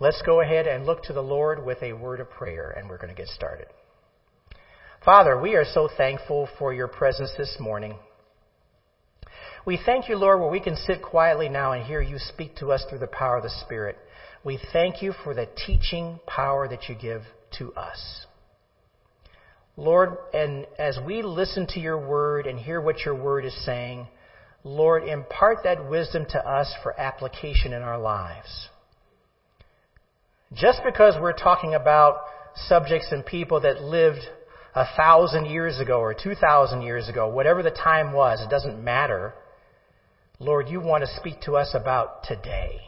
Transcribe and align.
Let's 0.00 0.22
go 0.22 0.40
ahead 0.40 0.66
and 0.66 0.86
look 0.86 1.04
to 1.04 1.12
the 1.12 1.22
Lord 1.22 1.64
with 1.64 1.80
a 1.80 1.92
word 1.92 2.18
of 2.18 2.28
prayer, 2.28 2.74
and 2.76 2.88
we're 2.88 2.96
going 2.96 3.14
to 3.14 3.20
get 3.20 3.28
started. 3.28 3.68
Father, 5.04 5.40
we 5.40 5.54
are 5.54 5.64
so 5.64 5.88
thankful 5.96 6.48
for 6.58 6.74
your 6.74 6.88
presence 6.88 7.32
this 7.38 7.56
morning. 7.60 7.94
We 9.64 9.78
thank 9.86 10.08
you, 10.08 10.16
Lord, 10.16 10.40
where 10.40 10.50
we 10.50 10.58
can 10.58 10.74
sit 10.74 11.00
quietly 11.00 11.48
now 11.48 11.72
and 11.72 11.84
hear 11.84 12.00
you 12.00 12.18
speak 12.18 12.56
to 12.56 12.72
us 12.72 12.84
through 12.90 12.98
the 12.98 13.06
power 13.06 13.36
of 13.36 13.44
the 13.44 13.50
Spirit. 13.64 13.96
We 14.42 14.58
thank 14.72 15.00
you 15.00 15.12
for 15.22 15.32
the 15.32 15.48
teaching 15.64 16.18
power 16.26 16.66
that 16.66 16.88
you 16.88 16.96
give 16.96 17.22
to 17.58 17.72
us. 17.74 18.26
Lord, 19.76 20.16
and 20.32 20.66
as 20.76 20.98
we 21.06 21.22
listen 21.22 21.68
to 21.68 21.80
your 21.80 21.98
word 21.98 22.48
and 22.48 22.58
hear 22.58 22.80
what 22.80 23.04
your 23.04 23.14
word 23.14 23.44
is 23.44 23.64
saying, 23.64 24.08
Lord, 24.64 25.04
impart 25.04 25.58
that 25.62 25.88
wisdom 25.88 26.26
to 26.30 26.38
us 26.38 26.72
for 26.82 26.98
application 26.98 27.72
in 27.72 27.82
our 27.82 27.98
lives. 27.98 28.70
Just 30.54 30.82
because 30.84 31.14
we're 31.20 31.32
talking 31.32 31.74
about 31.74 32.20
subjects 32.54 33.08
and 33.10 33.26
people 33.26 33.60
that 33.62 33.82
lived 33.82 34.20
a 34.74 34.86
thousand 34.96 35.46
years 35.46 35.80
ago 35.80 35.98
or 35.98 36.14
two 36.14 36.34
thousand 36.34 36.82
years 36.82 37.08
ago, 37.08 37.28
whatever 37.28 37.62
the 37.62 37.70
time 37.70 38.12
was, 38.12 38.40
it 38.40 38.50
doesn't 38.50 38.82
matter. 38.82 39.34
Lord, 40.38 40.68
you 40.68 40.80
want 40.80 41.04
to 41.04 41.16
speak 41.16 41.40
to 41.42 41.56
us 41.56 41.74
about 41.74 42.24
today 42.24 42.80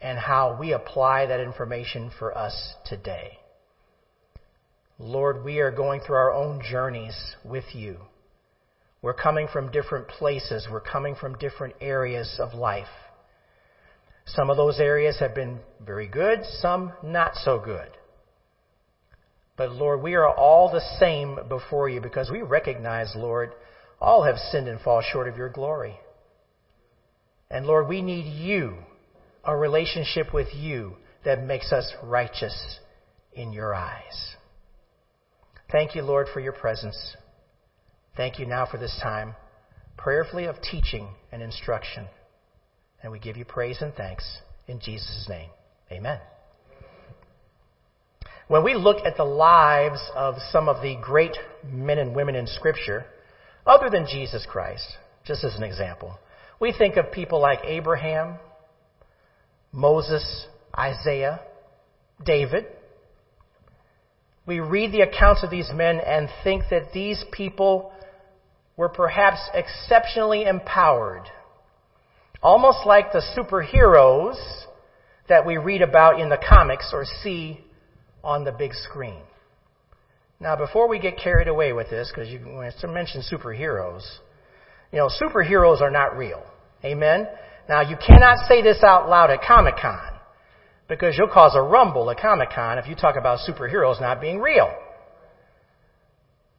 and 0.00 0.18
how 0.18 0.56
we 0.58 0.72
apply 0.72 1.26
that 1.26 1.40
information 1.40 2.10
for 2.18 2.36
us 2.36 2.74
today. 2.84 3.38
Lord, 4.98 5.44
we 5.44 5.58
are 5.58 5.70
going 5.70 6.00
through 6.00 6.16
our 6.16 6.32
own 6.32 6.62
journeys 6.68 7.16
with 7.44 7.64
you. 7.74 7.98
We're 9.02 9.14
coming 9.14 9.46
from 9.52 9.70
different 9.70 10.08
places. 10.08 10.66
We're 10.70 10.80
coming 10.80 11.14
from 11.14 11.38
different 11.38 11.74
areas 11.80 12.40
of 12.40 12.54
life. 12.54 12.86
Some 14.26 14.50
of 14.50 14.56
those 14.56 14.80
areas 14.80 15.18
have 15.20 15.34
been 15.34 15.60
very 15.80 16.08
good, 16.08 16.44
some 16.60 16.92
not 17.02 17.36
so 17.36 17.58
good. 17.58 17.88
But 19.56 19.70
Lord, 19.72 20.02
we 20.02 20.14
are 20.14 20.28
all 20.28 20.70
the 20.70 20.84
same 20.98 21.38
before 21.48 21.88
you 21.88 22.00
because 22.00 22.30
we 22.30 22.42
recognize, 22.42 23.12
Lord, 23.16 23.52
all 24.00 24.24
have 24.24 24.36
sinned 24.36 24.68
and 24.68 24.80
fall 24.80 25.00
short 25.00 25.28
of 25.28 25.36
your 25.36 25.48
glory. 25.48 25.98
And 27.50 27.66
Lord, 27.66 27.88
we 27.88 28.02
need 28.02 28.26
you, 28.26 28.76
a 29.44 29.56
relationship 29.56 30.34
with 30.34 30.48
you 30.54 30.96
that 31.24 31.42
makes 31.42 31.72
us 31.72 31.90
righteous 32.02 32.80
in 33.32 33.52
your 33.52 33.74
eyes. 33.74 34.34
Thank 35.70 35.94
you, 35.94 36.02
Lord, 36.02 36.26
for 36.32 36.40
your 36.40 36.52
presence. 36.52 37.16
Thank 38.16 38.38
you 38.38 38.46
now 38.46 38.66
for 38.66 38.78
this 38.78 38.98
time, 39.02 39.34
prayerfully 39.96 40.44
of 40.46 40.56
teaching 40.60 41.08
and 41.32 41.42
instruction. 41.42 42.06
And 43.02 43.12
we 43.12 43.18
give 43.18 43.36
you 43.36 43.44
praise 43.44 43.78
and 43.80 43.94
thanks 43.94 44.38
in 44.66 44.80
Jesus' 44.80 45.26
name. 45.28 45.50
Amen. 45.90 46.18
When 48.48 48.62
we 48.62 48.74
look 48.74 49.04
at 49.04 49.16
the 49.16 49.24
lives 49.24 50.00
of 50.14 50.36
some 50.50 50.68
of 50.68 50.80
the 50.82 50.96
great 51.02 51.36
men 51.64 51.98
and 51.98 52.14
women 52.14 52.36
in 52.36 52.46
Scripture, 52.46 53.04
other 53.66 53.90
than 53.90 54.06
Jesus 54.06 54.46
Christ, 54.48 54.86
just 55.24 55.42
as 55.42 55.56
an 55.56 55.64
example, 55.64 56.16
we 56.60 56.72
think 56.72 56.96
of 56.96 57.10
people 57.10 57.40
like 57.40 57.60
Abraham, 57.64 58.36
Moses, 59.72 60.46
Isaiah, 60.76 61.40
David. 62.24 62.66
We 64.46 64.60
read 64.60 64.92
the 64.92 65.00
accounts 65.00 65.42
of 65.42 65.50
these 65.50 65.70
men 65.74 65.98
and 65.98 66.28
think 66.44 66.64
that 66.70 66.92
these 66.94 67.22
people 67.32 67.92
were 68.76 68.88
perhaps 68.88 69.40
exceptionally 69.54 70.44
empowered, 70.44 71.24
almost 72.46 72.86
like 72.86 73.10
the 73.10 73.22
superheroes 73.36 74.36
that 75.28 75.44
we 75.44 75.56
read 75.56 75.82
about 75.82 76.20
in 76.20 76.28
the 76.28 76.38
comics 76.38 76.90
or 76.92 77.04
see 77.24 77.60
on 78.22 78.44
the 78.44 78.52
big 78.52 78.72
screen. 78.72 79.20
Now, 80.38 80.54
before 80.54 80.88
we 80.88 81.00
get 81.00 81.18
carried 81.18 81.48
away 81.48 81.72
with 81.72 81.90
this, 81.90 82.08
because 82.08 82.28
you 82.28 82.38
when 82.38 82.70
to 82.80 82.86
mention 82.86 83.22
superheroes, 83.22 84.06
you 84.92 84.98
know, 84.98 85.08
superheroes 85.08 85.80
are 85.80 85.90
not 85.90 86.16
real. 86.16 86.40
Amen? 86.84 87.26
Now, 87.68 87.80
you 87.80 87.96
cannot 87.96 88.46
say 88.46 88.62
this 88.62 88.80
out 88.84 89.08
loud 89.08 89.30
at 89.30 89.40
Comic 89.42 89.74
Con 89.82 90.12
because 90.88 91.16
you'll 91.18 91.26
cause 91.26 91.56
a 91.56 91.62
rumble 91.62 92.08
at 92.12 92.20
Comic 92.20 92.50
Con 92.54 92.78
if 92.78 92.86
you 92.86 92.94
talk 92.94 93.16
about 93.16 93.40
superheroes 93.40 94.00
not 94.00 94.20
being 94.20 94.38
real. 94.38 94.72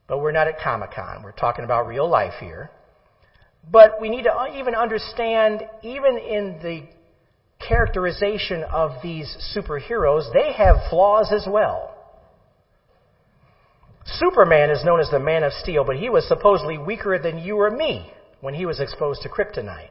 But 0.09 0.19
we're 0.19 0.34
not 0.34 0.50
at 0.50 0.59
Comic 0.59 0.91
Con. 0.91 1.23
We're 1.23 1.31
talking 1.31 1.63
about 1.63 1.88
real 1.88 2.09
life 2.09 2.34
here. 2.41 2.72
But 3.72 4.00
we 4.00 4.09
need 4.09 4.23
to 4.23 4.47
even 4.55 4.75
understand, 4.75 5.63
even 5.83 6.17
in 6.17 6.59
the 6.63 6.83
characterization 7.66 8.63
of 8.63 8.91
these 9.03 9.35
superheroes, 9.55 10.31
they 10.33 10.53
have 10.53 10.89
flaws 10.89 11.31
as 11.33 11.45
well. 11.50 11.94
Superman 14.05 14.69
is 14.69 14.85
known 14.85 15.01
as 15.01 15.09
the 15.09 15.19
Man 15.19 15.44
of 15.44 15.51
Steel, 15.51 15.83
but 15.83 15.97
he 15.97 16.09
was 16.09 16.28
supposedly 16.28 16.78
weaker 16.78 17.19
than 17.19 17.39
you 17.39 17.59
or 17.59 17.69
me 17.69 18.09
when 18.39 18.53
he 18.53 18.66
was 18.66 18.79
exposed 18.79 19.22
to 19.23 19.29
kryptonite. 19.29 19.89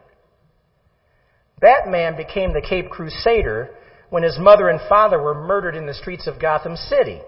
Batman 1.61 2.17
became 2.17 2.53
the 2.53 2.63
Cape 2.67 2.89
Crusader 2.91 3.71
when 4.09 4.23
his 4.23 4.39
mother 4.39 4.69
and 4.69 4.81
father 4.89 5.21
were 5.21 5.35
murdered 5.35 5.75
in 5.75 5.87
the 5.87 5.95
streets 5.95 6.27
of 6.27 6.41
Gotham 6.41 6.77
City. 6.77 7.21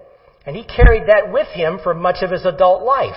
And 0.47 0.57
he 0.57 0.65
carried 0.65 1.09
that 1.09 1.31
with 1.31 1.49
him 1.49 1.79
for 1.83 1.93
much 1.93 2.23
of 2.23 2.31
his 2.31 2.47
adult 2.47 2.83
life. 2.83 3.17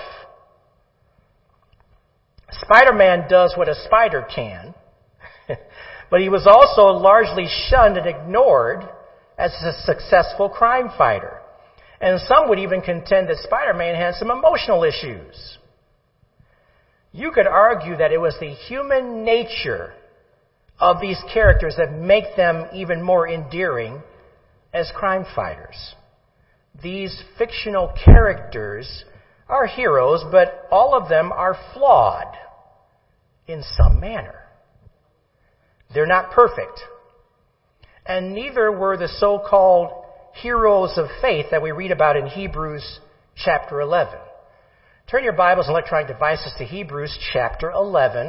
Spider 2.60 2.92
Man 2.92 3.28
does 3.28 3.54
what 3.56 3.68
a 3.68 3.74
spider 3.74 4.26
can, 4.34 4.74
but 6.10 6.20
he 6.20 6.28
was 6.28 6.46
also 6.46 6.98
largely 6.98 7.46
shunned 7.68 7.96
and 7.96 8.06
ignored 8.06 8.88
as 9.38 9.52
a 9.62 9.72
successful 9.84 10.48
crime 10.48 10.90
fighter. 10.96 11.40
And 12.00 12.20
some 12.20 12.48
would 12.48 12.58
even 12.58 12.80
contend 12.80 13.28
that 13.28 13.38
Spider 13.38 13.74
Man 13.74 13.94
had 13.94 14.14
some 14.14 14.30
emotional 14.30 14.84
issues. 14.84 15.58
You 17.12 17.30
could 17.30 17.46
argue 17.46 17.96
that 17.96 18.12
it 18.12 18.20
was 18.20 18.36
the 18.40 18.50
human 18.50 19.24
nature 19.24 19.94
of 20.80 21.00
these 21.00 21.22
characters 21.32 21.76
that 21.78 21.92
make 21.92 22.36
them 22.36 22.66
even 22.74 23.02
more 23.02 23.28
endearing 23.28 24.02
as 24.72 24.90
crime 24.96 25.24
fighters. 25.34 25.94
These 26.82 27.22
fictional 27.38 27.94
characters 28.04 29.04
are 29.52 29.66
heroes, 29.66 30.24
but 30.32 30.66
all 30.70 30.94
of 30.94 31.10
them 31.10 31.30
are 31.30 31.54
flawed 31.74 32.34
in 33.46 33.62
some 33.76 34.00
manner. 34.00 34.40
They're 35.92 36.06
not 36.06 36.30
perfect. 36.30 36.80
And 38.06 38.34
neither 38.34 38.72
were 38.72 38.96
the 38.96 39.08
so-called 39.08 39.90
heroes 40.40 40.94
of 40.96 41.06
faith 41.20 41.46
that 41.50 41.62
we 41.62 41.70
read 41.70 41.90
about 41.90 42.16
in 42.16 42.26
Hebrews 42.26 43.00
chapter 43.36 43.82
11. 43.82 44.14
Turn 45.10 45.22
your 45.22 45.34
Bibles 45.34 45.66
and 45.66 45.74
electronic 45.74 46.08
devices 46.08 46.54
to 46.56 46.64
Hebrews 46.64 47.16
chapter 47.34 47.70
11, 47.70 48.28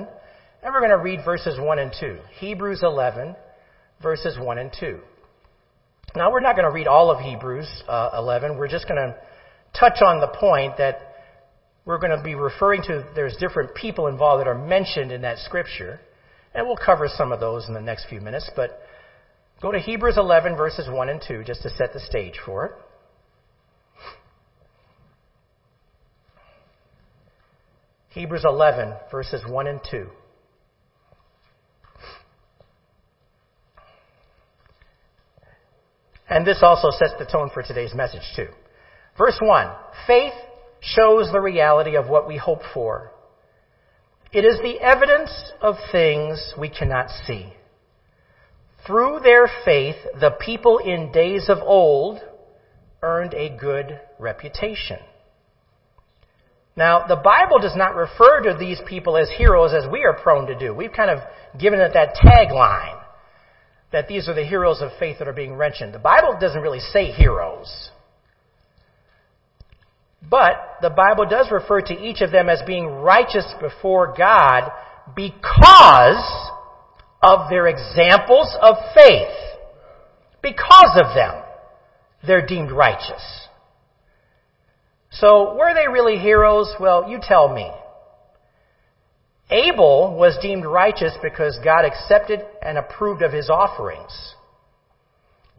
and 0.61 0.73
we're 0.73 0.81
going 0.81 0.91
to 0.91 0.97
read 0.97 1.21
verses 1.23 1.57
1 1.57 1.79
and 1.79 1.93
2. 1.97 2.17
Hebrews 2.39 2.81
11, 2.83 3.37
verses 4.01 4.37
1 4.37 4.57
and 4.57 4.71
2. 4.77 4.99
Now, 6.17 6.31
we're 6.31 6.41
not 6.41 6.57
going 6.57 6.67
to 6.67 6.73
read 6.73 6.87
all 6.87 7.09
of 7.09 7.21
Hebrews 7.21 7.83
uh, 7.87 8.09
11. 8.17 8.57
We're 8.57 8.67
just 8.67 8.89
going 8.89 8.97
to 8.97 9.15
touch 9.79 10.01
on 10.01 10.19
the 10.19 10.27
point 10.27 10.77
that 10.77 11.12
we're 11.85 11.97
going 11.97 12.17
to 12.17 12.23
be 12.23 12.35
referring 12.35 12.81
to, 12.83 13.05
there's 13.15 13.35
different 13.37 13.75
people 13.75 14.07
involved 14.07 14.41
that 14.41 14.47
are 14.47 14.57
mentioned 14.57 15.11
in 15.11 15.21
that 15.23 15.37
scripture, 15.39 15.99
and 16.53 16.65
we'll 16.65 16.77
cover 16.77 17.07
some 17.07 17.31
of 17.31 17.39
those 17.39 17.67
in 17.67 17.73
the 17.73 17.81
next 17.81 18.07
few 18.07 18.21
minutes, 18.21 18.49
but 18.55 18.79
go 19.61 19.71
to 19.71 19.79
Hebrews 19.79 20.17
11, 20.17 20.55
verses 20.55 20.87
1 20.89 21.09
and 21.09 21.21
2, 21.27 21.43
just 21.45 21.63
to 21.63 21.69
set 21.71 21.93
the 21.93 21.99
stage 21.99 22.39
for 22.45 22.65
it. 22.65 22.71
Hebrews 28.09 28.45
11, 28.45 28.93
verses 29.11 29.43
1 29.47 29.67
and 29.67 29.79
2. 29.89 30.07
And 36.29 36.47
this 36.47 36.59
also 36.61 36.89
sets 36.91 37.13
the 37.19 37.25
tone 37.25 37.49
for 37.53 37.61
today's 37.63 37.93
message, 37.93 38.21
too. 38.35 38.47
Verse 39.17 39.37
1 39.41 39.67
Faith 40.07 40.33
shows 40.83 41.31
the 41.31 41.39
reality 41.39 41.95
of 41.95 42.07
what 42.07 42.27
we 42.27 42.37
hope 42.37 42.61
for. 42.73 43.11
It 44.31 44.45
is 44.45 44.59
the 44.59 44.79
evidence 44.79 45.31
of 45.61 45.75
things 45.91 46.53
we 46.57 46.69
cannot 46.69 47.09
see. 47.25 47.53
Through 48.85 49.21
their 49.23 49.49
faith, 49.63 49.95
the 50.19 50.31
people 50.31 50.79
in 50.79 51.11
days 51.11 51.45
of 51.47 51.59
old 51.59 52.19
earned 53.01 53.33
a 53.33 53.55
good 53.57 53.99
reputation. 54.19 54.97
Now, 56.75 57.05
the 57.07 57.15
Bible 57.15 57.59
does 57.59 57.75
not 57.75 57.95
refer 57.95 58.41
to 58.41 58.57
these 58.59 58.81
people 58.87 59.15
as 59.15 59.29
heroes 59.37 59.73
as 59.73 59.89
we 59.89 60.03
are 60.03 60.13
prone 60.13 60.47
to 60.47 60.57
do. 60.57 60.73
We've 60.73 60.91
kind 60.91 61.11
of 61.11 61.19
given 61.59 61.79
it 61.79 61.93
that 61.93 62.15
tagline 62.15 62.99
that 63.91 64.07
these 64.07 64.27
are 64.27 64.33
the 64.33 64.43
heroes 64.45 64.81
of 64.81 64.89
faith 64.99 65.19
that 65.19 65.27
are 65.27 65.33
being 65.33 65.55
mentioned. 65.55 65.93
The 65.93 65.99
Bible 65.99 66.35
doesn't 66.41 66.61
really 66.61 66.79
say 66.79 67.11
heroes. 67.11 67.91
But 70.29 70.77
the 70.81 70.89
Bible 70.89 71.25
does 71.25 71.51
refer 71.51 71.81
to 71.81 71.93
each 71.93 72.21
of 72.21 72.31
them 72.31 72.49
as 72.49 72.61
being 72.65 72.87
righteous 72.87 73.45
before 73.59 74.13
God 74.17 74.71
because 75.15 76.49
of 77.21 77.49
their 77.49 77.67
examples 77.67 78.55
of 78.61 78.75
faith. 78.93 79.35
Because 80.41 80.99
of 81.01 81.15
them, 81.15 81.43
they're 82.25 82.45
deemed 82.45 82.71
righteous. 82.71 83.47
So, 85.11 85.55
were 85.55 85.73
they 85.73 85.87
really 85.87 86.17
heroes? 86.17 86.73
Well, 86.79 87.09
you 87.09 87.19
tell 87.21 87.53
me. 87.53 87.71
Abel 89.49 90.15
was 90.17 90.37
deemed 90.41 90.65
righteous 90.65 91.13
because 91.21 91.59
God 91.63 91.85
accepted 91.85 92.41
and 92.61 92.77
approved 92.77 93.21
of 93.21 93.31
his 93.31 93.49
offerings. 93.49 94.33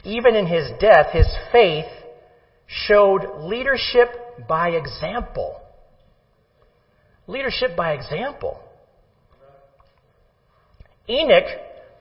Even 0.03 0.35
in 0.35 0.47
his 0.47 0.71
death, 0.81 1.13
his 1.13 1.29
faith 1.53 1.87
showed 2.67 3.45
leadership 3.49 4.09
by 4.49 4.71
example. 4.71 5.61
Leadership 7.27 7.77
by 7.77 7.93
example. 7.93 8.61
Enoch 11.09 11.47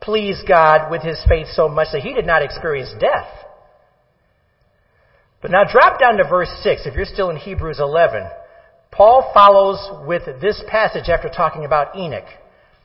pleased 0.02 0.48
God 0.48 0.92
with 0.92 1.02
his 1.02 1.22
faith 1.28 1.48
so 1.52 1.68
much 1.70 1.88
that 1.94 2.02
he 2.02 2.14
did 2.14 2.26
not 2.26 2.42
experience 2.42 2.94
death. 3.00 3.28
But 5.42 5.52
now 5.52 5.64
drop 5.70 6.00
down 6.00 6.18
to 6.18 6.28
verse 6.28 6.50
6 6.64 6.86
if 6.86 6.96
you're 6.96 7.06
still 7.06 7.30
in 7.30 7.36
Hebrews 7.36 7.80
11. 7.80 8.28
Paul 8.92 9.32
follows 9.34 10.08
with 10.08 10.24
this 10.40 10.62
passage 10.68 11.10
after 11.10 11.30
talking 11.30 11.66
about 11.66 11.98
Enoch. 11.98 12.28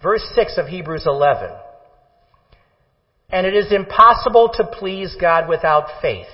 Verse 0.02 0.22
6 0.34 0.58
of 0.58 0.66
Hebrews 0.66 1.04
11. 1.06 1.50
And 3.30 3.46
it 3.46 3.54
is 3.54 3.72
impossible 3.72 4.50
to 4.54 4.64
please 4.64 5.16
God 5.20 5.48
without 5.48 6.00
faith. 6.00 6.26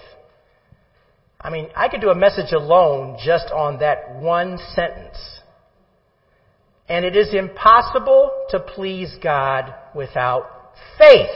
I 1.45 1.51
mean, 1.51 1.69
I 1.77 1.89
could 1.89 2.01
do 2.01 2.09
a 2.09 2.15
message 2.15 2.53
alone 2.53 3.19
just 3.23 3.53
on 3.53 3.81
that 3.81 4.17
one 4.17 4.59
sentence. 4.75 5.19
And 6.89 7.05
it 7.05 7.15
is 7.15 7.35
impossible 7.35 8.31
to 8.49 8.61
please 8.61 9.15
God 9.23 9.75
without 9.95 10.73
faith. 10.99 11.29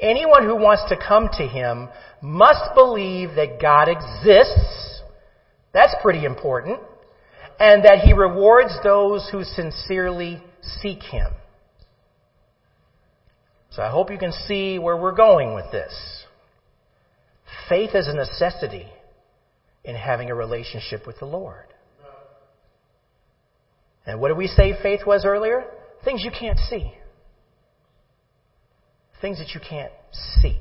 Anyone 0.00 0.44
who 0.44 0.56
wants 0.56 0.82
to 0.88 0.96
come 0.96 1.28
to 1.34 1.46
Him 1.46 1.90
must 2.22 2.74
believe 2.74 3.36
that 3.36 3.60
God 3.60 3.88
exists. 3.88 5.02
That's 5.74 5.94
pretty 6.00 6.24
important. 6.24 6.80
And 7.60 7.84
that 7.84 7.98
He 7.98 8.14
rewards 8.14 8.72
those 8.82 9.28
who 9.30 9.44
sincerely 9.44 10.42
seek 10.80 11.02
Him. 11.02 11.32
So 13.70 13.82
I 13.82 13.90
hope 13.90 14.10
you 14.10 14.18
can 14.18 14.32
see 14.32 14.78
where 14.78 14.96
we're 14.96 15.14
going 15.14 15.54
with 15.54 15.70
this. 15.70 16.23
Faith 17.68 17.90
is 17.94 18.08
a 18.08 18.14
necessity 18.14 18.86
in 19.84 19.94
having 19.94 20.30
a 20.30 20.34
relationship 20.34 21.06
with 21.06 21.18
the 21.18 21.26
Lord. 21.26 21.66
And 24.06 24.20
what 24.20 24.28
did 24.28 24.36
we 24.36 24.46
say 24.46 24.74
faith 24.82 25.00
was 25.06 25.24
earlier? 25.24 25.64
Things 26.04 26.22
you 26.22 26.30
can't 26.30 26.58
see. 26.58 26.92
Things 29.20 29.38
that 29.38 29.54
you 29.54 29.60
can't 29.66 29.92
see. 30.42 30.58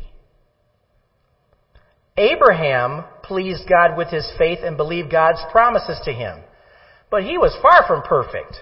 Abraham 2.16 3.04
pleased 3.24 3.68
God 3.68 3.98
with 3.98 4.10
his 4.10 4.32
faith 4.38 4.60
and 4.64 4.78
believed 4.78 5.12
God's 5.12 5.42
promises 5.52 6.00
to 6.06 6.14
him. 6.14 6.40
But 7.10 7.24
he 7.24 7.38
was 7.38 7.58
far 7.62 7.86
from 7.88 8.04
perfect. 8.04 8.56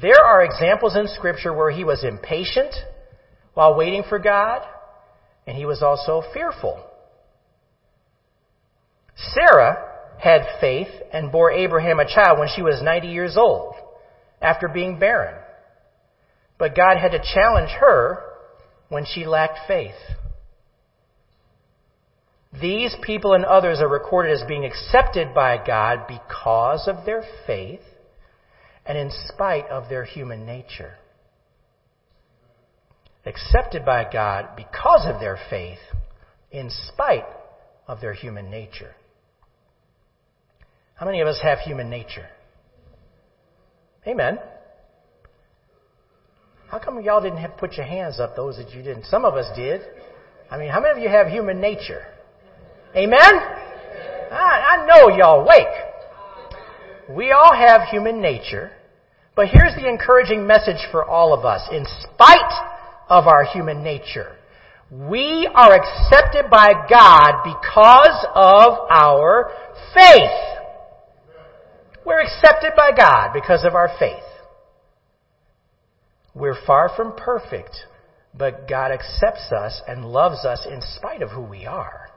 There 0.00 0.22
are 0.24 0.44
examples 0.44 0.96
in 0.96 1.06
Scripture 1.08 1.54
where 1.54 1.70
he 1.70 1.84
was 1.84 2.04
impatient 2.04 2.74
while 3.54 3.76
waiting 3.76 4.02
for 4.08 4.18
God, 4.18 4.62
and 5.46 5.56
he 5.56 5.66
was 5.66 5.82
also 5.82 6.22
fearful. 6.32 6.82
Sarah 9.16 9.92
had 10.18 10.42
faith 10.60 10.88
and 11.12 11.30
bore 11.30 11.50
Abraham 11.50 12.00
a 12.00 12.06
child 12.06 12.38
when 12.38 12.48
she 12.54 12.62
was 12.62 12.82
90 12.82 13.08
years 13.08 13.36
old 13.36 13.74
after 14.40 14.68
being 14.68 14.98
barren. 14.98 15.34
But 16.58 16.76
God 16.76 16.96
had 16.96 17.12
to 17.12 17.22
challenge 17.34 17.70
her 17.80 18.22
when 18.88 19.04
she 19.04 19.26
lacked 19.26 19.58
faith. 19.66 19.94
These 22.60 22.94
people 23.02 23.34
and 23.34 23.44
others 23.44 23.80
are 23.80 23.88
recorded 23.88 24.32
as 24.32 24.46
being 24.46 24.64
accepted 24.64 25.34
by 25.34 25.58
God 25.64 26.06
because 26.06 26.86
of 26.86 27.04
their 27.04 27.24
faith 27.46 27.80
and 28.86 28.96
in 28.96 29.10
spite 29.26 29.66
of 29.66 29.88
their 29.88 30.04
human 30.04 30.46
nature. 30.46 30.94
Accepted 33.26 33.84
by 33.84 34.10
God 34.10 34.50
because 34.56 35.06
of 35.06 35.20
their 35.20 35.38
faith 35.48 35.78
in 36.50 36.70
spite 36.70 37.24
of 37.88 38.00
their 38.00 38.12
human 38.12 38.50
nature. 38.50 38.94
How 40.94 41.06
many 41.06 41.20
of 41.20 41.28
us 41.28 41.40
have 41.42 41.58
human 41.60 41.90
nature? 41.90 42.26
Amen. 44.06 44.38
How 46.68 46.78
come 46.78 47.00
y'all 47.02 47.22
didn't 47.22 47.38
have 47.38 47.56
put 47.56 47.74
your 47.74 47.86
hands 47.86 48.20
up, 48.20 48.36
those 48.36 48.56
that 48.56 48.70
you 48.70 48.82
didn't? 48.82 49.06
Some 49.06 49.24
of 49.24 49.34
us 49.34 49.46
did. 49.56 49.80
I 50.50 50.58
mean, 50.58 50.68
how 50.68 50.80
many 50.80 50.98
of 50.98 51.02
you 51.02 51.08
have 51.08 51.28
human 51.28 51.60
nature? 51.60 52.04
Amen? 52.94 53.18
I, 54.30 54.84
I 54.84 54.86
know 54.86 55.16
y'all 55.16 55.40
awake. 55.40 55.66
We 57.10 57.32
all 57.32 57.54
have 57.54 57.88
human 57.88 58.20
nature, 58.20 58.70
but 59.34 59.48
here's 59.48 59.74
the 59.74 59.88
encouraging 59.88 60.46
message 60.46 60.86
for 60.90 61.04
all 61.04 61.32
of 61.32 61.44
us. 61.44 61.62
In 61.72 61.84
spite 61.86 62.73
of 63.08 63.26
our 63.26 63.44
human 63.44 63.82
nature, 63.82 64.36
we 64.90 65.48
are 65.52 65.74
accepted 65.74 66.50
by 66.50 66.72
God 66.88 67.42
because 67.42 68.26
of 68.34 68.78
our 68.90 69.50
faith. 69.94 70.54
We're 72.06 72.20
accepted 72.20 72.72
by 72.76 72.92
God 72.96 73.32
because 73.32 73.64
of 73.64 73.74
our 73.74 73.90
faith. 73.98 74.22
We're 76.34 76.56
far 76.66 76.90
from 76.94 77.14
perfect, 77.16 77.76
but 78.36 78.68
God 78.68 78.90
accepts 78.90 79.50
us 79.52 79.80
and 79.88 80.04
loves 80.04 80.44
us 80.44 80.66
in 80.70 80.80
spite 80.82 81.22
of 81.22 81.30
who 81.30 81.42
we 81.42 81.64
are. 81.66 82.08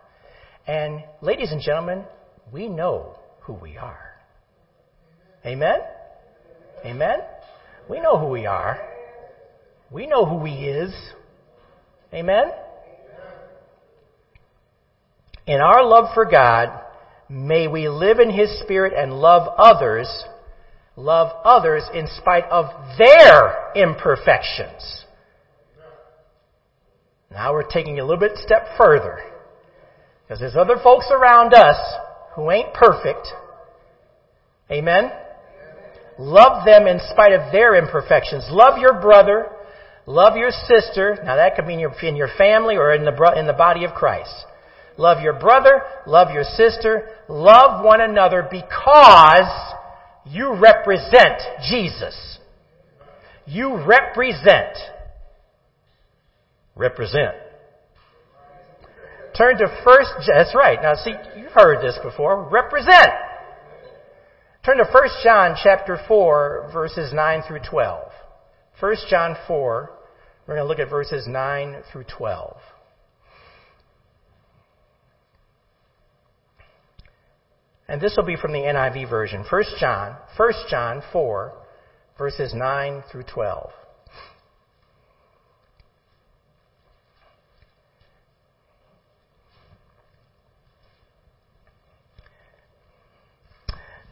And 0.65 1.03
ladies 1.21 1.51
and 1.51 1.61
gentlemen, 1.61 2.03
we 2.51 2.67
know 2.67 3.17
who 3.41 3.53
we 3.53 3.77
are. 3.77 4.15
Amen? 5.45 5.79
Amen? 6.85 7.19
We 7.89 8.01
know 8.01 8.19
who 8.19 8.27
we 8.27 8.45
are. 8.45 8.96
We 9.91 10.07
know 10.07 10.25
who 10.25 10.45
He 10.45 10.65
is. 10.65 10.93
Amen? 12.13 12.51
In 15.45 15.61
our 15.61 15.85
love 15.85 16.13
for 16.13 16.25
God, 16.25 16.81
May 17.29 17.67
we 17.67 17.89
live 17.89 18.19
in 18.19 18.31
His 18.31 18.59
Spirit 18.61 18.93
and 18.95 19.19
love 19.19 19.53
others, 19.57 20.07
love 20.95 21.35
others 21.43 21.83
in 21.93 22.07
spite 22.07 22.45
of 22.45 22.67
their 22.97 23.73
imperfections. 23.75 25.05
Now 27.29 27.51
we're 27.51 27.69
taking 27.69 27.99
a 27.99 28.03
little 28.03 28.19
bit 28.19 28.37
step 28.37 28.77
further. 28.77 29.19
Because 30.23 30.39
there's 30.39 30.55
other 30.55 30.77
folks 30.81 31.07
around 31.11 31.53
us 31.53 31.77
who 32.35 32.49
ain't 32.49 32.73
perfect. 32.73 33.27
Amen? 34.71 35.11
Love 36.17 36.65
them 36.65 36.87
in 36.87 36.99
spite 37.11 37.33
of 37.33 37.51
their 37.51 37.75
imperfections. 37.75 38.45
Love 38.49 38.79
your 38.79 39.01
brother. 39.01 39.47
Love 40.07 40.37
your 40.37 40.51
sister. 40.51 41.19
Now 41.25 41.35
that 41.35 41.55
could 41.55 41.65
mean 41.65 41.81
in 41.81 42.15
your 42.15 42.29
family 42.37 42.77
or 42.77 42.93
in 42.93 43.03
the, 43.03 43.33
in 43.37 43.45
the 43.45 43.53
body 43.53 43.83
of 43.83 43.91
Christ. 43.91 44.33
Love 44.97 45.21
your 45.21 45.37
brother, 45.37 45.81
love 46.07 46.33
your 46.33 46.43
sister, 46.43 47.09
love 47.29 47.85
one 47.85 48.01
another 48.01 48.47
because 48.49 49.75
you 50.25 50.55
represent 50.55 51.39
Jesus. 51.69 52.39
You 53.45 53.83
represent. 53.85 54.75
Represent. 56.75 57.35
Turn 59.37 59.57
to 59.57 59.67
first, 59.83 60.13
that's 60.25 60.55
right. 60.55 60.79
Now 60.81 60.95
see, 60.95 61.13
you've 61.37 61.51
heard 61.51 61.83
this 61.83 61.99
before. 62.01 62.49
Represent. 62.49 63.11
Turn 64.65 64.77
to 64.77 64.85
1 64.91 65.09
John 65.23 65.55
chapter 65.61 65.99
4 66.07 66.71
verses 66.73 67.13
9 67.13 67.43
through 67.47 67.59
12. 67.69 68.11
1 68.79 68.95
John 69.09 69.35
4, 69.47 69.96
we're 70.47 70.55
going 70.55 70.65
to 70.65 70.69
look 70.69 70.79
at 70.79 70.89
verses 70.89 71.27
9 71.27 71.83
through 71.91 72.05
12. 72.17 72.57
And 77.89 78.01
this 78.01 78.15
will 78.17 78.25
be 78.25 78.37
from 78.37 78.53
the 78.53 78.59
NIV 78.59 79.09
version. 79.09 79.45
1 79.49 79.63
John, 79.79 80.15
1 80.35 80.53
John 80.69 81.01
4, 81.11 81.53
verses 82.17 82.53
9 82.53 83.03
through 83.11 83.23
12. 83.23 83.69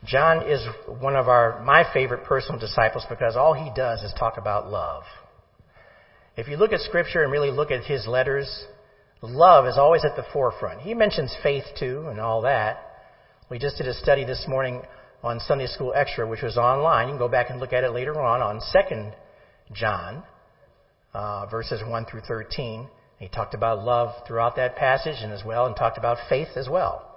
John 0.05 0.47
is 0.47 0.63
one 0.99 1.15
of 1.15 1.27
our 1.27 1.63
my 1.63 1.83
favorite 1.91 2.25
personal 2.25 2.59
disciples 2.59 3.03
because 3.09 3.35
all 3.35 3.53
he 3.53 3.71
does 3.75 4.03
is 4.03 4.13
talk 4.17 4.37
about 4.37 4.69
love. 4.69 5.03
If 6.37 6.47
you 6.47 6.57
look 6.57 6.73
at 6.73 6.81
scripture 6.81 7.23
and 7.23 7.31
really 7.31 7.51
look 7.51 7.71
at 7.71 7.85
his 7.85 8.07
letters, 8.07 8.65
love 9.21 9.67
is 9.67 9.77
always 9.77 10.03
at 10.03 10.15
the 10.15 10.25
forefront. 10.33 10.81
He 10.81 10.93
mentions 10.93 11.35
faith 11.41 11.63
too 11.79 12.07
and 12.09 12.19
all 12.19 12.41
that, 12.41 12.85
we 13.47 13.59
just 13.59 13.77
did 13.77 13.87
a 13.87 13.93
study 13.93 14.25
this 14.25 14.43
morning 14.47 14.81
on 15.21 15.39
Sunday 15.39 15.67
School 15.67 15.93
Extra, 15.95 16.27
which 16.27 16.41
was 16.41 16.57
online. 16.57 17.07
You 17.07 17.11
can 17.11 17.19
go 17.19 17.27
back 17.27 17.51
and 17.51 17.59
look 17.59 17.73
at 17.73 17.83
it 17.83 17.91
later 17.91 18.19
on 18.19 18.41
on 18.41 18.59
2nd 18.59 19.13
John, 19.71 20.23
uh, 21.13 21.45
verses 21.45 21.83
1 21.85 22.05
through 22.05 22.21
13. 22.21 22.89
He 23.19 23.27
talked 23.27 23.53
about 23.53 23.83
love 23.83 24.25
throughout 24.27 24.55
that 24.55 24.75
passage 24.77 25.17
and 25.21 25.31
as 25.31 25.43
well, 25.45 25.67
and 25.67 25.75
talked 25.75 25.99
about 25.99 26.17
faith 26.27 26.49
as 26.55 26.67
well. 26.67 27.14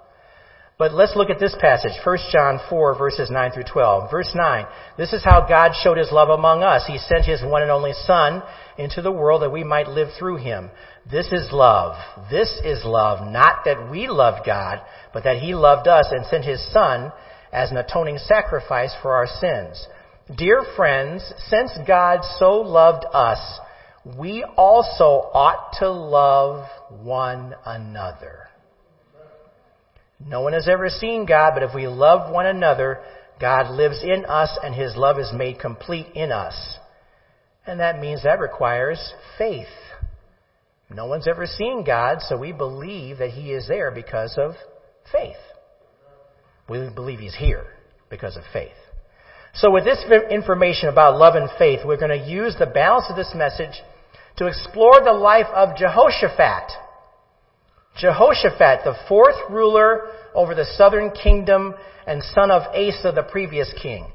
But 0.79 0.93
let's 0.93 1.17
look 1.17 1.29
at 1.29 1.41
this 1.41 1.57
passage, 1.59 1.91
1 2.05 2.17
John 2.31 2.57
4 2.69 2.97
verses 2.97 3.29
9 3.29 3.51
through 3.51 3.65
12. 3.69 4.09
Verse 4.09 4.31
9, 4.33 4.65
this 4.97 5.11
is 5.11 5.21
how 5.25 5.45
God 5.45 5.73
showed 5.83 5.97
his 5.97 6.09
love 6.09 6.29
among 6.29 6.63
us. 6.63 6.85
He 6.87 6.97
sent 6.97 7.25
his 7.25 7.43
one 7.43 7.61
and 7.61 7.69
only 7.69 7.91
Son 7.91 8.41
into 8.77 9.01
the 9.01 9.11
world 9.11 9.41
that 9.41 9.51
we 9.51 9.65
might 9.65 9.89
live 9.89 10.07
through 10.17 10.37
him. 10.37 10.71
This 11.11 11.27
is 11.33 11.51
love. 11.51 11.97
This 12.31 12.61
is 12.63 12.85
love, 12.85 13.29
not 13.29 13.65
that 13.65 13.91
we 13.91 14.07
loved 14.07 14.45
God, 14.45 14.79
but 15.11 15.25
that 15.25 15.39
he 15.39 15.53
loved 15.53 15.89
us 15.89 16.07
and 16.11 16.25
sent 16.25 16.45
his 16.45 16.65
Son 16.71 17.11
as 17.51 17.71
an 17.71 17.77
atoning 17.77 18.17
sacrifice 18.17 18.95
for 19.01 19.15
our 19.15 19.27
sins. 19.27 19.85
Dear 20.37 20.63
friends, 20.77 21.33
since 21.49 21.71
God 21.85 22.21
so 22.37 22.61
loved 22.61 23.03
us, 23.11 23.59
we 24.17 24.45
also 24.55 25.29
ought 25.33 25.73
to 25.79 25.89
love 25.91 26.65
one 27.01 27.53
another. 27.65 28.48
No 30.25 30.41
one 30.41 30.53
has 30.53 30.67
ever 30.67 30.89
seen 30.89 31.25
God, 31.25 31.51
but 31.53 31.63
if 31.63 31.73
we 31.73 31.87
love 31.87 32.31
one 32.31 32.45
another, 32.45 33.01
God 33.39 33.71
lives 33.71 34.03
in 34.03 34.25
us 34.25 34.57
and 34.63 34.75
his 34.75 34.95
love 34.95 35.17
is 35.17 35.31
made 35.33 35.59
complete 35.59 36.07
in 36.13 36.31
us. 36.31 36.55
And 37.65 37.79
that 37.79 37.99
means 37.99 38.23
that 38.23 38.39
requires 38.39 39.13
faith. 39.37 39.67
No 40.89 41.05
one's 41.05 41.27
ever 41.27 41.45
seen 41.45 41.83
God, 41.83 42.17
so 42.21 42.37
we 42.37 42.51
believe 42.51 43.19
that 43.19 43.29
he 43.29 43.51
is 43.51 43.67
there 43.67 43.91
because 43.91 44.37
of 44.37 44.55
faith. 45.11 45.37
We 46.67 46.89
believe 46.93 47.19
he's 47.19 47.35
here 47.35 47.65
because 48.09 48.35
of 48.35 48.43
faith. 48.51 48.71
So 49.53 49.71
with 49.71 49.83
this 49.85 50.03
information 50.31 50.89
about 50.89 51.17
love 51.17 51.35
and 51.35 51.49
faith, 51.57 51.81
we're 51.85 51.97
going 51.97 52.19
to 52.19 52.29
use 52.29 52.55
the 52.57 52.65
balance 52.65 53.05
of 53.09 53.15
this 53.15 53.33
message 53.35 53.81
to 54.37 54.47
explore 54.47 55.01
the 55.03 55.13
life 55.13 55.47
of 55.53 55.75
Jehoshaphat. 55.75 56.71
Jehoshaphat, 57.97 58.83
the 58.83 58.95
fourth 59.07 59.35
ruler 59.49 60.09
over 60.33 60.55
the 60.55 60.65
southern 60.65 61.11
kingdom 61.11 61.73
and 62.07 62.23
son 62.23 62.51
of 62.51 62.63
Asa, 62.73 63.11
the 63.13 63.27
previous 63.29 63.73
king. 63.81 64.11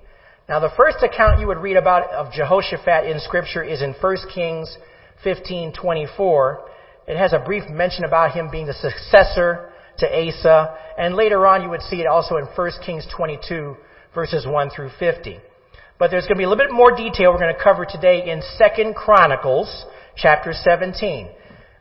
Now, 0.48 0.60
the 0.60 0.70
first 0.76 0.98
account 1.02 1.40
you 1.40 1.46
would 1.46 1.58
read 1.58 1.76
about 1.76 2.10
of 2.10 2.32
Jehoshaphat 2.32 3.06
in 3.06 3.18
Scripture 3.20 3.62
is 3.62 3.82
in 3.82 3.94
1 3.94 4.16
Kings 4.34 4.76
15:24. 5.24 6.60
It 7.06 7.16
has 7.16 7.32
a 7.32 7.38
brief 7.38 7.68
mention 7.68 8.04
about 8.04 8.32
him 8.32 8.48
being 8.50 8.66
the 8.66 8.74
successor 8.74 9.70
to 9.98 10.06
Asa, 10.06 10.76
and 10.98 11.14
later 11.14 11.46
on 11.46 11.62
you 11.62 11.70
would 11.70 11.82
see 11.82 12.00
it 12.00 12.06
also 12.06 12.36
in 12.36 12.46
1 12.46 12.70
Kings 12.84 13.06
22 13.06 13.76
verses 14.14 14.46
1 14.46 14.70
through 14.70 14.90
50. 14.98 15.40
But 15.98 16.10
there's 16.10 16.24
going 16.24 16.36
to 16.36 16.40
be 16.40 16.44
a 16.44 16.48
little 16.48 16.64
bit 16.64 16.72
more 16.72 16.94
detail 16.96 17.32
we're 17.32 17.38
going 17.38 17.54
to 17.54 17.62
cover 17.62 17.84
today 17.84 18.30
in 18.30 18.42
2 18.58 18.92
Chronicles 18.94 19.86
chapter 20.16 20.52
17. 20.52 21.28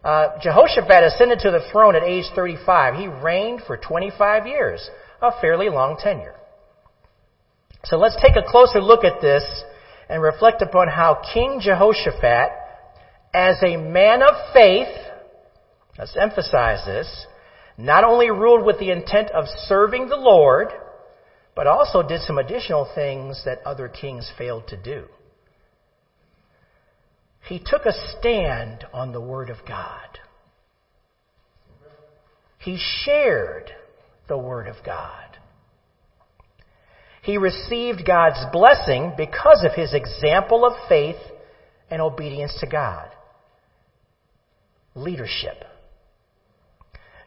Uh, 0.04 0.38
Jehoshaphat 0.42 1.04
ascended 1.04 1.40
to 1.40 1.52
the 1.52 1.66
throne 1.72 1.96
at 1.96 2.04
age 2.04 2.26
35. 2.36 2.96
He 2.96 3.08
reigned 3.08 3.62
for 3.66 3.78
25 3.78 4.48
years, 4.48 4.90
a 5.22 5.32
fairly 5.40 5.70
long 5.70 5.98
tenure. 5.98 6.36
So 7.86 7.98
let's 7.98 8.18
take 8.22 8.36
a 8.36 8.50
closer 8.50 8.82
look 8.82 9.06
at 9.06 9.22
this 9.22 9.44
and 10.10 10.22
reflect 10.22 10.62
upon 10.62 10.90
how 10.90 11.22
King 11.34 11.60
Jehoshaphat, 11.62 12.50
as 13.34 13.56
a 13.64 13.78
man 13.78 14.22
of 14.22 14.54
faith, 14.54 14.94
let's 15.98 16.16
emphasize 16.18 16.86
this, 16.86 17.26
not 17.78 18.04
only 18.04 18.30
ruled 18.30 18.66
with 18.66 18.80
the 18.80 18.92
intent 18.92 19.32
of 19.32 19.46
serving 19.68 20.10
the 20.10 20.18
Lord, 20.18 20.68
but 21.56 21.68
also 21.68 22.04
did 22.04 22.22
some 22.22 22.38
additional 22.38 22.90
things 22.94 23.44
that 23.46 23.66
other 23.66 23.88
kings 23.88 24.32
failed 24.38 24.68
to 24.68 24.78
do. 24.78 25.06
He 27.48 27.60
took 27.60 27.86
a 27.86 27.94
stand 28.18 28.86
on 28.94 29.12
the 29.12 29.22
Word 29.22 29.50
of 29.50 29.58
God. 29.68 30.20
He 32.60 32.78
shared 33.04 33.72
the 34.30 34.38
Word 34.38 34.68
of 34.68 34.78
God. 34.86 35.38
He 37.22 37.38
received 37.38 38.06
God's 38.06 38.46
blessing 38.52 39.14
because 39.18 39.66
of 39.66 39.74
his 39.74 39.94
example 39.94 40.66
of 40.66 40.74
faith 40.88 41.18
and 41.90 42.02
obedience 42.02 42.58
to 42.60 42.68
God. 42.68 43.10
Leadership. 44.96 45.64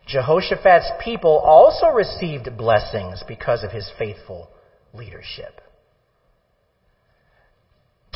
Jehoshaphat's 0.06 0.90
people 1.02 1.38
also 1.38 1.88
received 1.88 2.56
blessings 2.56 3.23
because 3.26 3.64
of 3.64 3.73
his 3.73 3.90
faithful 3.99 4.50
leadership. 4.94 5.61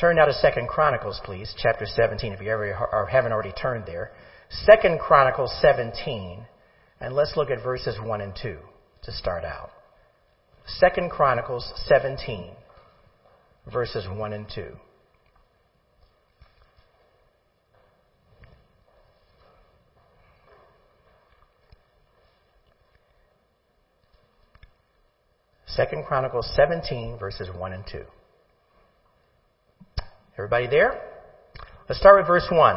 Turn 0.01 0.17
now 0.17 0.25
to 0.25 0.33
Second 0.33 0.67
Chronicles, 0.67 1.21
please, 1.25 1.55
chapter 1.59 1.85
17, 1.85 2.33
if 2.33 2.41
you 2.41 2.51
ever 2.51 2.75
or 2.91 3.05
haven't 3.05 3.33
already 3.33 3.53
turned 3.53 3.85
there. 3.85 4.13
Second 4.49 4.99
Chronicles 4.99 5.55
17, 5.61 6.47
and 7.01 7.15
let's 7.15 7.35
look 7.37 7.51
at 7.51 7.63
verses 7.63 7.99
1 8.03 8.21
and 8.23 8.33
2 8.41 8.57
to 9.03 9.13
start 9.13 9.45
out. 9.45 9.69
Second 10.67 11.11
Chronicles 11.11 11.71
17, 11.85 12.51
verses 13.71 14.07
1 14.09 14.33
and 14.33 14.47
2. 14.55 14.69
Second 25.67 26.07
Chronicles 26.07 26.51
17, 26.57 27.19
verses 27.19 27.51
1 27.55 27.73
and 27.75 27.85
2. 27.93 28.03
Everybody 30.37 30.69
there? 30.69 31.01
Let's 31.89 32.01
start 32.01 32.19
with 32.21 32.29
verse 32.29 32.47
1. 32.51 32.77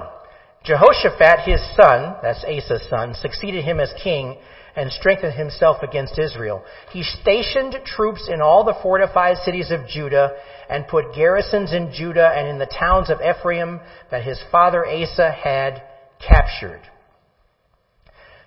Jehoshaphat, 0.66 1.42
his 1.46 1.62
son, 1.76 2.16
that's 2.22 2.44
Asa's 2.46 2.88
son, 2.90 3.14
succeeded 3.14 3.64
him 3.64 3.80
as 3.80 3.94
king 4.04 4.38
and 4.76 4.92
strengthened 4.92 5.34
himself 5.34 5.84
against 5.84 6.18
Israel. 6.18 6.64
He 6.92 7.04
stationed 7.04 7.76
troops 7.86 8.28
in 8.32 8.42
all 8.42 8.64
the 8.64 8.76
fortified 8.82 9.38
cities 9.38 9.70
of 9.70 9.88
Judah 9.88 10.32
and 10.68 10.88
put 10.88 11.14
garrisons 11.16 11.74
in 11.74 11.92
Judah 11.94 12.34
and 12.36 12.48
in 12.48 12.58
the 12.58 12.66
towns 12.66 13.12
of 13.12 13.20
Ephraim 13.22 13.82
that 14.10 14.24
his 14.24 14.42
father 14.52 14.86
Asa 14.86 15.32
had 15.32 15.84
captured. 16.26 16.82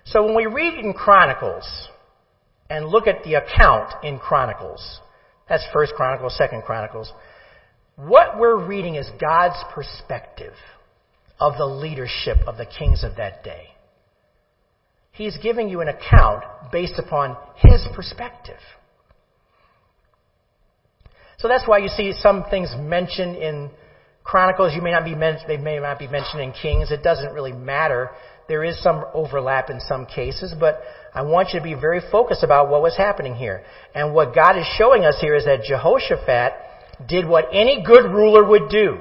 So 0.03 0.25
when 0.25 0.35
we 0.35 0.47
read 0.47 0.73
in 0.73 0.93
Chronicles 0.93 1.87
and 2.69 2.87
look 2.87 3.07
at 3.07 3.23
the 3.23 3.35
account 3.35 4.03
in 4.03 4.19
Chronicles, 4.19 4.99
that's 5.47 5.65
First 5.71 5.93
Chronicles, 5.95 6.35
Second 6.35 6.63
Chronicles, 6.63 7.13
what 7.97 8.39
we're 8.39 8.63
reading 8.63 8.95
is 8.95 9.09
God's 9.19 9.61
perspective 9.73 10.53
of 11.39 11.57
the 11.57 11.65
leadership 11.65 12.37
of 12.47 12.57
the 12.57 12.65
kings 12.65 13.03
of 13.03 13.17
that 13.17 13.43
day. 13.43 13.67
He's 15.11 15.35
giving 15.37 15.67
you 15.67 15.81
an 15.81 15.87
account 15.87 16.43
based 16.71 16.99
upon 16.99 17.35
his 17.55 17.85
perspective. 17.95 18.59
So 21.39 21.47
that's 21.47 21.67
why 21.67 21.79
you 21.79 21.87
see 21.87 22.13
some 22.13 22.45
things 22.49 22.73
mentioned 22.77 23.35
in 23.35 23.71
Chronicles. 24.23 24.75
You 24.75 24.81
may 24.81 24.91
not 24.91 25.05
be 25.05 25.15
men- 25.15 25.39
they 25.47 25.57
may 25.57 25.79
not 25.79 25.97
be 25.97 26.07
mentioned 26.07 26.41
in 26.41 26.51
Kings. 26.51 26.91
It 26.91 27.01
doesn't 27.01 27.33
really 27.33 27.53
matter. 27.53 28.11
There 28.47 28.63
is 28.63 28.81
some 28.81 29.05
overlap 29.13 29.69
in 29.69 29.79
some 29.79 30.05
cases, 30.05 30.53
but 30.59 30.81
I 31.13 31.23
want 31.23 31.49
you 31.53 31.59
to 31.59 31.63
be 31.63 31.73
very 31.73 32.01
focused 32.11 32.43
about 32.43 32.69
what 32.69 32.81
was 32.81 32.95
happening 32.95 33.35
here. 33.35 33.63
And 33.95 34.13
what 34.13 34.35
God 34.35 34.57
is 34.57 34.65
showing 34.77 35.03
us 35.03 35.17
here 35.19 35.35
is 35.35 35.45
that 35.45 35.63
Jehoshaphat 35.63 36.53
did 37.05 37.27
what 37.27 37.49
any 37.51 37.83
good 37.85 38.05
ruler 38.05 38.43
would 38.43 38.69
do. 38.69 38.99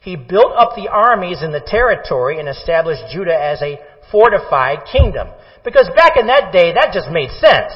He 0.00 0.16
built 0.16 0.52
up 0.56 0.76
the 0.76 0.88
armies 0.88 1.42
in 1.42 1.52
the 1.52 1.60
territory 1.60 2.38
and 2.38 2.48
established 2.48 3.02
Judah 3.12 3.36
as 3.36 3.60
a 3.60 3.78
fortified 4.10 4.86
kingdom. 4.90 5.28
Because 5.64 5.90
back 5.96 6.16
in 6.16 6.28
that 6.28 6.52
day, 6.52 6.72
that 6.74 6.92
just 6.92 7.10
made 7.10 7.30
sense. 7.30 7.72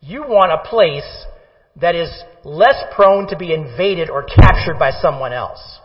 You 0.00 0.22
want 0.22 0.50
a 0.50 0.68
place 0.68 1.26
that 1.76 1.94
is 1.94 2.10
less 2.44 2.74
prone 2.94 3.28
to 3.28 3.36
be 3.36 3.52
invaded 3.52 4.10
or 4.10 4.24
captured 4.24 4.78
by 4.78 4.90
someone 4.90 5.32
else. 5.32 5.78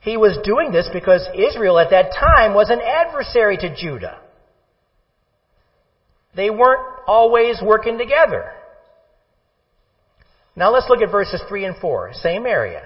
He 0.00 0.16
was 0.16 0.38
doing 0.44 0.72
this 0.72 0.88
because 0.92 1.28
Israel 1.34 1.78
at 1.78 1.90
that 1.90 2.12
time 2.18 2.54
was 2.54 2.70
an 2.70 2.80
adversary 2.80 3.56
to 3.58 3.74
Judah. 3.74 4.20
They 6.34 6.50
weren't 6.50 6.82
always 7.06 7.60
working 7.62 7.96
together. 7.96 8.52
Now 10.56 10.72
let's 10.72 10.88
look 10.88 11.02
at 11.02 11.10
verses 11.10 11.42
3 11.48 11.66
and 11.66 11.76
4, 11.76 12.14
same 12.14 12.46
area. 12.46 12.82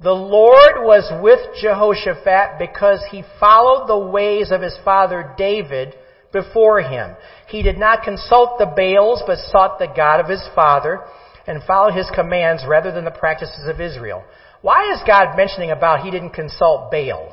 The 0.00 0.12
Lord 0.12 0.84
was 0.84 1.08
with 1.22 1.38
Jehoshaphat 1.62 2.58
because 2.58 3.00
he 3.10 3.22
followed 3.40 3.86
the 3.86 4.10
ways 4.10 4.50
of 4.50 4.60
his 4.60 4.76
father 4.84 5.32
David 5.38 5.94
before 6.32 6.82
him. 6.82 7.16
He 7.48 7.62
did 7.62 7.78
not 7.78 8.02
consult 8.02 8.58
the 8.58 8.66
Baals, 8.66 9.22
but 9.26 9.38
sought 9.50 9.78
the 9.78 9.86
God 9.86 10.20
of 10.20 10.28
his 10.28 10.46
father 10.54 11.00
and 11.46 11.62
followed 11.62 11.94
his 11.94 12.10
commands 12.14 12.64
rather 12.68 12.92
than 12.92 13.04
the 13.04 13.10
practices 13.10 13.68
of 13.68 13.80
Israel. 13.80 14.24
Why 14.60 14.92
is 14.92 15.00
God 15.06 15.36
mentioning 15.36 15.70
about 15.70 16.04
he 16.04 16.10
didn't 16.10 16.30
consult 16.30 16.90
Baal? 16.90 17.32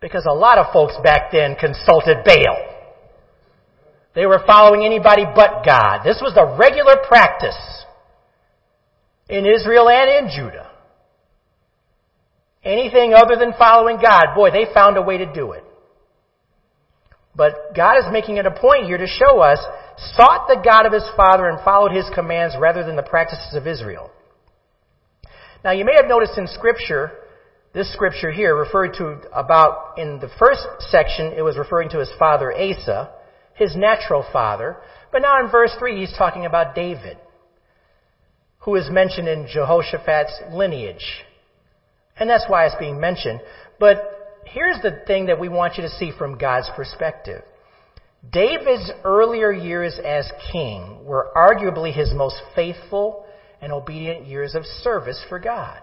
Because 0.00 0.26
a 0.26 0.34
lot 0.34 0.58
of 0.58 0.72
folks 0.72 0.94
back 1.02 1.30
then 1.32 1.54
consulted 1.54 2.24
Baal. 2.24 2.74
They 4.14 4.26
were 4.26 4.42
following 4.46 4.84
anybody 4.84 5.24
but 5.24 5.64
God. 5.64 6.02
This 6.04 6.20
was 6.20 6.34
the 6.34 6.56
regular 6.58 6.96
practice 7.06 7.56
in 9.28 9.46
Israel 9.46 9.88
and 9.88 10.10
in 10.10 10.36
Judah. 10.36 10.70
anything 12.64 13.14
other 13.14 13.36
than 13.36 13.52
following 13.58 13.96
God, 13.96 14.34
boy, 14.34 14.50
they 14.50 14.66
found 14.74 14.96
a 14.96 15.02
way 15.02 15.18
to 15.18 15.32
do 15.32 15.52
it. 15.52 15.64
But 17.34 17.74
God 17.74 17.98
is 17.98 18.04
making 18.12 18.36
it 18.36 18.46
a 18.46 18.50
point 18.50 18.86
here 18.86 18.98
to 18.98 19.06
show 19.06 19.40
us, 19.40 19.58
sought 20.16 20.48
the 20.48 20.60
God 20.62 20.86
of 20.86 20.92
his 20.92 21.08
father 21.16 21.48
and 21.48 21.62
followed 21.64 21.92
his 21.92 22.10
commands 22.14 22.56
rather 22.58 22.84
than 22.84 22.96
the 22.96 23.02
practices 23.02 23.54
of 23.54 23.66
Israel. 23.66 24.10
Now 25.64 25.72
you 25.72 25.84
may 25.84 25.94
have 25.96 26.08
noticed 26.08 26.36
in 26.36 26.46
scripture, 26.48 27.12
this 27.74 27.92
scripture 27.92 28.32
here 28.32 28.56
referred 28.56 28.94
to 28.94 29.20
about, 29.32 29.98
in 29.98 30.18
the 30.18 30.30
first 30.38 30.66
section, 30.80 31.32
it 31.36 31.42
was 31.42 31.56
referring 31.56 31.90
to 31.90 32.00
his 32.00 32.10
father 32.18 32.52
Asa, 32.52 33.10
his 33.54 33.76
natural 33.76 34.24
father. 34.32 34.76
But 35.12 35.22
now 35.22 35.44
in 35.44 35.50
verse 35.50 35.74
3, 35.78 36.00
he's 36.00 36.16
talking 36.16 36.44
about 36.44 36.74
David, 36.74 37.18
who 38.60 38.76
is 38.76 38.90
mentioned 38.90 39.28
in 39.28 39.46
Jehoshaphat's 39.46 40.40
lineage. 40.52 41.24
And 42.18 42.28
that's 42.28 42.44
why 42.48 42.66
it's 42.66 42.74
being 42.78 43.00
mentioned. 43.00 43.40
But 43.78 44.42
here's 44.44 44.80
the 44.82 45.02
thing 45.06 45.26
that 45.26 45.38
we 45.38 45.48
want 45.48 45.76
you 45.76 45.82
to 45.82 45.88
see 45.88 46.12
from 46.16 46.38
God's 46.38 46.70
perspective. 46.74 47.42
David's 48.30 48.90
earlier 49.04 49.52
years 49.52 49.98
as 50.04 50.30
king 50.50 51.04
were 51.04 51.30
arguably 51.36 51.92
his 51.94 52.12
most 52.14 52.36
faithful 52.54 53.24
and 53.60 53.72
obedient 53.72 54.26
years 54.26 54.54
of 54.54 54.64
service 54.64 55.22
for 55.28 55.38
God. 55.38 55.80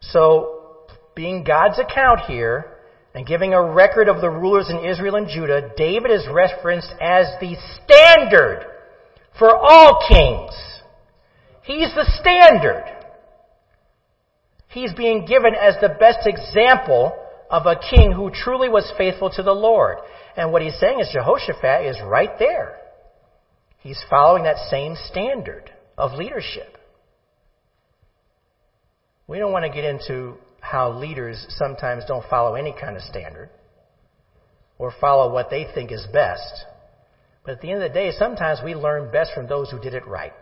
So, 0.00 0.86
being 1.14 1.44
God's 1.44 1.78
account 1.78 2.20
here, 2.26 2.76
and 3.14 3.26
giving 3.26 3.54
a 3.54 3.72
record 3.72 4.08
of 4.08 4.20
the 4.20 4.30
rulers 4.30 4.70
in 4.70 4.84
Israel 4.84 5.16
and 5.16 5.28
Judah, 5.28 5.72
David 5.76 6.10
is 6.10 6.26
referenced 6.30 6.92
as 7.00 7.26
the 7.40 7.56
standard 7.82 8.66
for 9.38 9.54
all 9.56 10.06
kings. 10.08 10.52
He's 11.62 11.94
the 11.94 12.10
standard 12.20 12.84
he's 14.70 14.92
being 14.94 15.26
given 15.26 15.54
as 15.54 15.74
the 15.80 15.88
best 15.88 16.26
example 16.26 17.14
of 17.50 17.66
a 17.66 17.76
king 17.90 18.12
who 18.12 18.30
truly 18.30 18.68
was 18.68 18.90
faithful 18.96 19.30
to 19.30 19.42
the 19.42 19.52
Lord. 19.52 19.98
And 20.36 20.52
what 20.52 20.62
he's 20.62 20.78
saying 20.78 21.00
is 21.00 21.10
Jehoshaphat 21.12 21.86
is 21.86 21.98
right 22.04 22.30
there. 22.38 22.76
He's 23.78 24.02
following 24.08 24.44
that 24.44 24.56
same 24.70 24.94
standard 25.06 25.70
of 25.98 26.12
leadership. 26.12 26.76
We 29.26 29.38
don't 29.38 29.52
want 29.52 29.64
to 29.64 29.70
get 29.70 29.84
into 29.84 30.34
how 30.60 30.92
leaders 30.92 31.46
sometimes 31.50 32.04
don't 32.06 32.28
follow 32.28 32.54
any 32.54 32.74
kind 32.78 32.96
of 32.96 33.02
standard 33.02 33.50
or 34.78 34.92
follow 35.00 35.32
what 35.32 35.50
they 35.50 35.66
think 35.74 35.92
is 35.92 36.06
best. 36.12 36.64
But 37.44 37.52
at 37.52 37.60
the 37.60 37.70
end 37.70 37.82
of 37.82 37.90
the 37.90 37.94
day, 37.94 38.12
sometimes 38.12 38.60
we 38.64 38.74
learn 38.74 39.10
best 39.10 39.32
from 39.34 39.46
those 39.46 39.70
who 39.70 39.80
did 39.80 39.94
it 39.94 40.06
right 40.06 40.32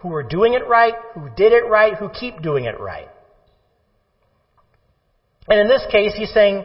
who 0.00 0.14
are 0.14 0.22
doing 0.22 0.54
it 0.54 0.66
right, 0.68 0.94
who 1.14 1.28
did 1.36 1.52
it 1.52 1.66
right, 1.68 1.94
who 1.94 2.08
keep 2.08 2.40
doing 2.40 2.64
it 2.64 2.78
right. 2.78 3.08
And 5.48 5.60
in 5.60 5.68
this 5.68 5.84
case, 5.90 6.12
he's 6.16 6.32
saying 6.32 6.64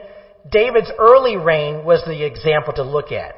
David's 0.51 0.91
early 0.99 1.37
reign 1.37 1.85
was 1.85 2.03
the 2.05 2.25
example 2.25 2.73
to 2.73 2.83
look 2.83 3.11
at. 3.11 3.35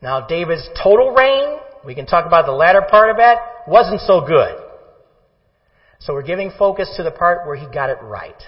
Now, 0.00 0.26
David's 0.26 0.68
total 0.82 1.12
reign, 1.12 1.58
we 1.84 1.94
can 1.94 2.06
talk 2.06 2.26
about 2.26 2.46
the 2.46 2.52
latter 2.52 2.82
part 2.88 3.10
of 3.10 3.16
that, 3.16 3.38
wasn't 3.66 4.00
so 4.00 4.24
good. 4.26 4.58
So 6.00 6.12
we're 6.12 6.22
giving 6.22 6.52
focus 6.58 6.92
to 6.96 7.02
the 7.02 7.12
part 7.12 7.46
where 7.46 7.56
he 7.56 7.66
got 7.66 7.90
it 7.90 7.98
right. 8.02 8.40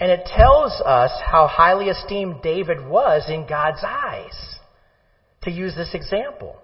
And 0.00 0.10
it 0.10 0.24
tells 0.24 0.80
us 0.80 1.10
how 1.30 1.46
highly 1.46 1.90
esteemed 1.90 2.42
David 2.42 2.84
was 2.86 3.28
in 3.28 3.46
God's 3.46 3.84
eyes, 3.84 4.56
to 5.42 5.50
use 5.50 5.74
this 5.76 5.94
example. 5.94 6.56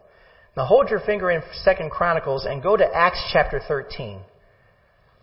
Now 0.56 0.64
hold 0.64 0.88
your 0.88 1.00
finger 1.00 1.30
in 1.30 1.42
Second 1.62 1.90
Chronicles 1.90 2.46
and 2.46 2.62
go 2.62 2.76
to 2.76 2.84
Acts 2.84 3.22
chapter 3.32 3.60
13. 3.60 4.20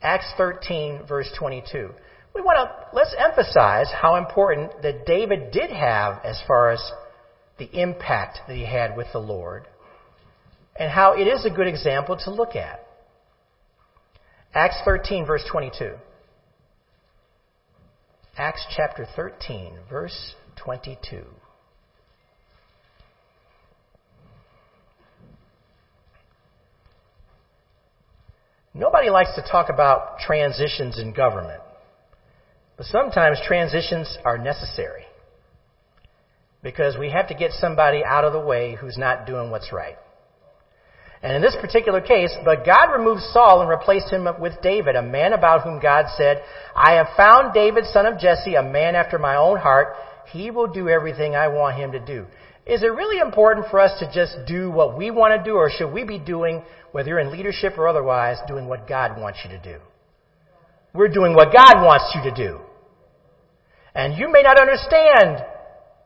Acts 0.03 0.31
13 0.37 1.01
verse 1.07 1.29
22. 1.37 1.89
We 2.35 2.41
want 2.41 2.69
to, 2.69 2.95
let's 2.95 3.15
emphasize 3.17 3.87
how 3.91 4.15
important 4.15 4.83
that 4.83 5.05
David 5.07 5.51
did 5.51 5.71
have 5.71 6.19
as 6.23 6.39
far 6.47 6.71
as 6.71 6.91
the 7.57 7.69
impact 7.73 8.39
that 8.47 8.55
he 8.55 8.65
had 8.65 8.95
with 8.95 9.07
the 9.11 9.19
Lord 9.19 9.65
and 10.75 10.91
how 10.91 11.13
it 11.13 11.25
is 11.25 11.45
a 11.45 11.49
good 11.49 11.67
example 11.67 12.17
to 12.17 12.31
look 12.31 12.55
at. 12.55 12.85
Acts 14.53 14.77
13 14.85 15.25
verse 15.25 15.43
22. 15.51 15.93
Acts 18.37 18.65
chapter 18.75 19.05
13 19.15 19.77
verse 19.87 20.33
22. 20.55 21.23
Nobody 28.73 29.11
likes 29.11 29.35
to 29.35 29.43
talk 29.43 29.69
about 29.69 30.17
transitions 30.17 30.97
in 30.97 31.13
government, 31.13 31.61
but 32.75 32.87
sometimes 32.87 33.39
transitions 33.45 34.17
are 34.25 34.39
necessary 34.39 35.05
because 36.63 36.97
we 36.97 37.11
have 37.11 37.27
to 37.27 37.35
get 37.35 37.51
somebody 37.51 38.03
out 38.03 38.25
of 38.25 38.33
the 38.33 38.39
way 38.39 38.73
who's 38.73 38.97
not 38.97 39.27
doing 39.27 39.51
what's 39.51 39.71
right. 39.71 39.97
And 41.23 41.37
in 41.37 41.41
this 41.41 41.55
particular 41.61 42.01
case, 42.01 42.35
but 42.43 42.65
God 42.65 42.91
removed 42.91 43.21
Saul 43.31 43.61
and 43.61 43.69
replaced 43.69 44.11
him 44.11 44.27
with 44.41 44.61
David, 44.61 44.97
a 44.97 45.01
man 45.01 45.31
about 45.31 45.63
whom 45.63 45.79
God 45.79 46.07
said, 46.17 46.43
I 46.75 46.95
have 46.95 47.07
found 47.15 47.53
David, 47.53 47.85
son 47.85 48.05
of 48.05 48.19
Jesse, 48.19 48.55
a 48.55 48.61
man 48.61 48.93
after 48.93 49.17
my 49.17 49.37
own 49.37 49.57
heart. 49.57 49.95
He 50.33 50.51
will 50.51 50.67
do 50.67 50.89
everything 50.89 51.33
I 51.33 51.47
want 51.47 51.77
him 51.77 51.93
to 51.93 52.05
do. 52.05 52.25
Is 52.65 52.83
it 52.83 52.87
really 52.87 53.19
important 53.19 53.67
for 53.71 53.79
us 53.79 53.97
to 53.99 54.11
just 54.13 54.35
do 54.45 54.69
what 54.69 54.97
we 54.97 55.11
want 55.11 55.37
to 55.37 55.49
do, 55.49 55.55
or 55.55 55.69
should 55.69 55.93
we 55.93 56.03
be 56.03 56.19
doing, 56.19 56.61
whether 56.91 57.09
you're 57.09 57.19
in 57.19 57.31
leadership 57.31 57.77
or 57.77 57.87
otherwise, 57.87 58.37
doing 58.45 58.67
what 58.67 58.85
God 58.85 59.17
wants 59.17 59.39
you 59.45 59.49
to 59.51 59.63
do? 59.63 59.79
We're 60.93 61.07
doing 61.07 61.35
what 61.35 61.53
God 61.53 61.85
wants 61.85 62.13
you 62.15 62.29
to 62.29 62.35
do. 62.35 62.59
And 63.95 64.17
you 64.17 64.29
may 64.29 64.41
not 64.41 64.59
understand 64.59 65.45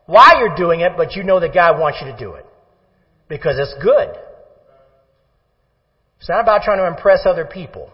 why 0.06 0.34
you're 0.38 0.56
doing 0.56 0.80
it, 0.80 0.92
but 0.96 1.16
you 1.16 1.24
know 1.24 1.40
that 1.40 1.52
God 1.52 1.80
wants 1.80 1.98
you 2.00 2.12
to 2.12 2.16
do 2.16 2.34
it. 2.34 2.46
Because 3.28 3.56
it's 3.58 3.74
good. 3.82 4.16
It's 6.18 6.28
not 6.28 6.40
about 6.40 6.62
trying 6.62 6.78
to 6.78 6.86
impress 6.86 7.26
other 7.26 7.44
people. 7.44 7.92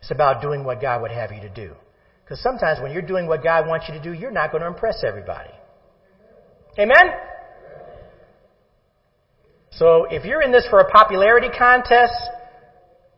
It's 0.00 0.10
about 0.10 0.40
doing 0.40 0.64
what 0.64 0.80
God 0.80 1.02
would 1.02 1.10
have 1.10 1.32
you 1.32 1.40
to 1.40 1.48
do. 1.48 1.74
Because 2.24 2.40
sometimes 2.40 2.80
when 2.80 2.92
you're 2.92 3.02
doing 3.02 3.26
what 3.26 3.42
God 3.42 3.66
wants 3.66 3.86
you 3.88 3.94
to 3.94 4.02
do, 4.02 4.12
you're 4.12 4.30
not 4.30 4.50
going 4.50 4.62
to 4.62 4.68
impress 4.68 5.02
everybody. 5.06 5.50
Amen? 6.78 7.12
So 9.72 10.06
if 10.10 10.24
you're 10.24 10.42
in 10.42 10.52
this 10.52 10.66
for 10.68 10.80
a 10.80 10.90
popularity 10.90 11.48
contest, 11.56 12.14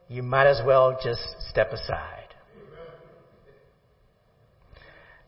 you 0.09 0.23
might 0.23 0.47
as 0.47 0.61
well 0.65 0.99
just 1.03 1.23
step 1.49 1.73
aside. 1.73 2.19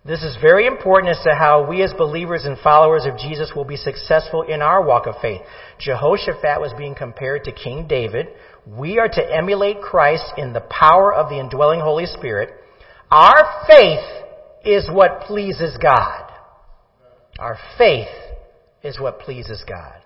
This 0.02 0.22
is 0.22 0.36
very 0.40 0.66
important 0.66 1.14
as 1.14 1.22
to 1.24 1.34
how 1.34 1.68
we 1.68 1.82
as 1.82 1.92
believers 1.92 2.46
and 2.46 2.58
followers 2.58 3.04
of 3.04 3.18
Jesus 3.18 3.52
will 3.54 3.66
be 3.66 3.76
successful 3.76 4.42
in 4.42 4.62
our 4.62 4.82
walk 4.82 5.06
of 5.06 5.16
faith. 5.20 5.42
Jehoshaphat 5.78 6.58
was 6.58 6.72
being 6.78 6.94
compared 6.94 7.44
to 7.44 7.52
King 7.52 7.86
David. 7.86 8.28
We 8.66 8.98
are 8.98 9.08
to 9.08 9.36
emulate 9.36 9.80
Christ 9.80 10.32
in 10.36 10.52
the 10.52 10.60
power 10.60 11.12
of 11.12 11.28
the 11.28 11.38
indwelling 11.38 11.80
Holy 11.80 12.06
Spirit. 12.06 12.50
Our 13.10 13.64
faith 13.66 14.04
is 14.64 14.88
what 14.90 15.22
pleases 15.22 15.76
God. 15.82 16.30
Our 17.38 17.58
faith 17.78 18.08
is 18.82 19.00
what 19.00 19.20
pleases 19.20 19.64
God. 19.66 19.96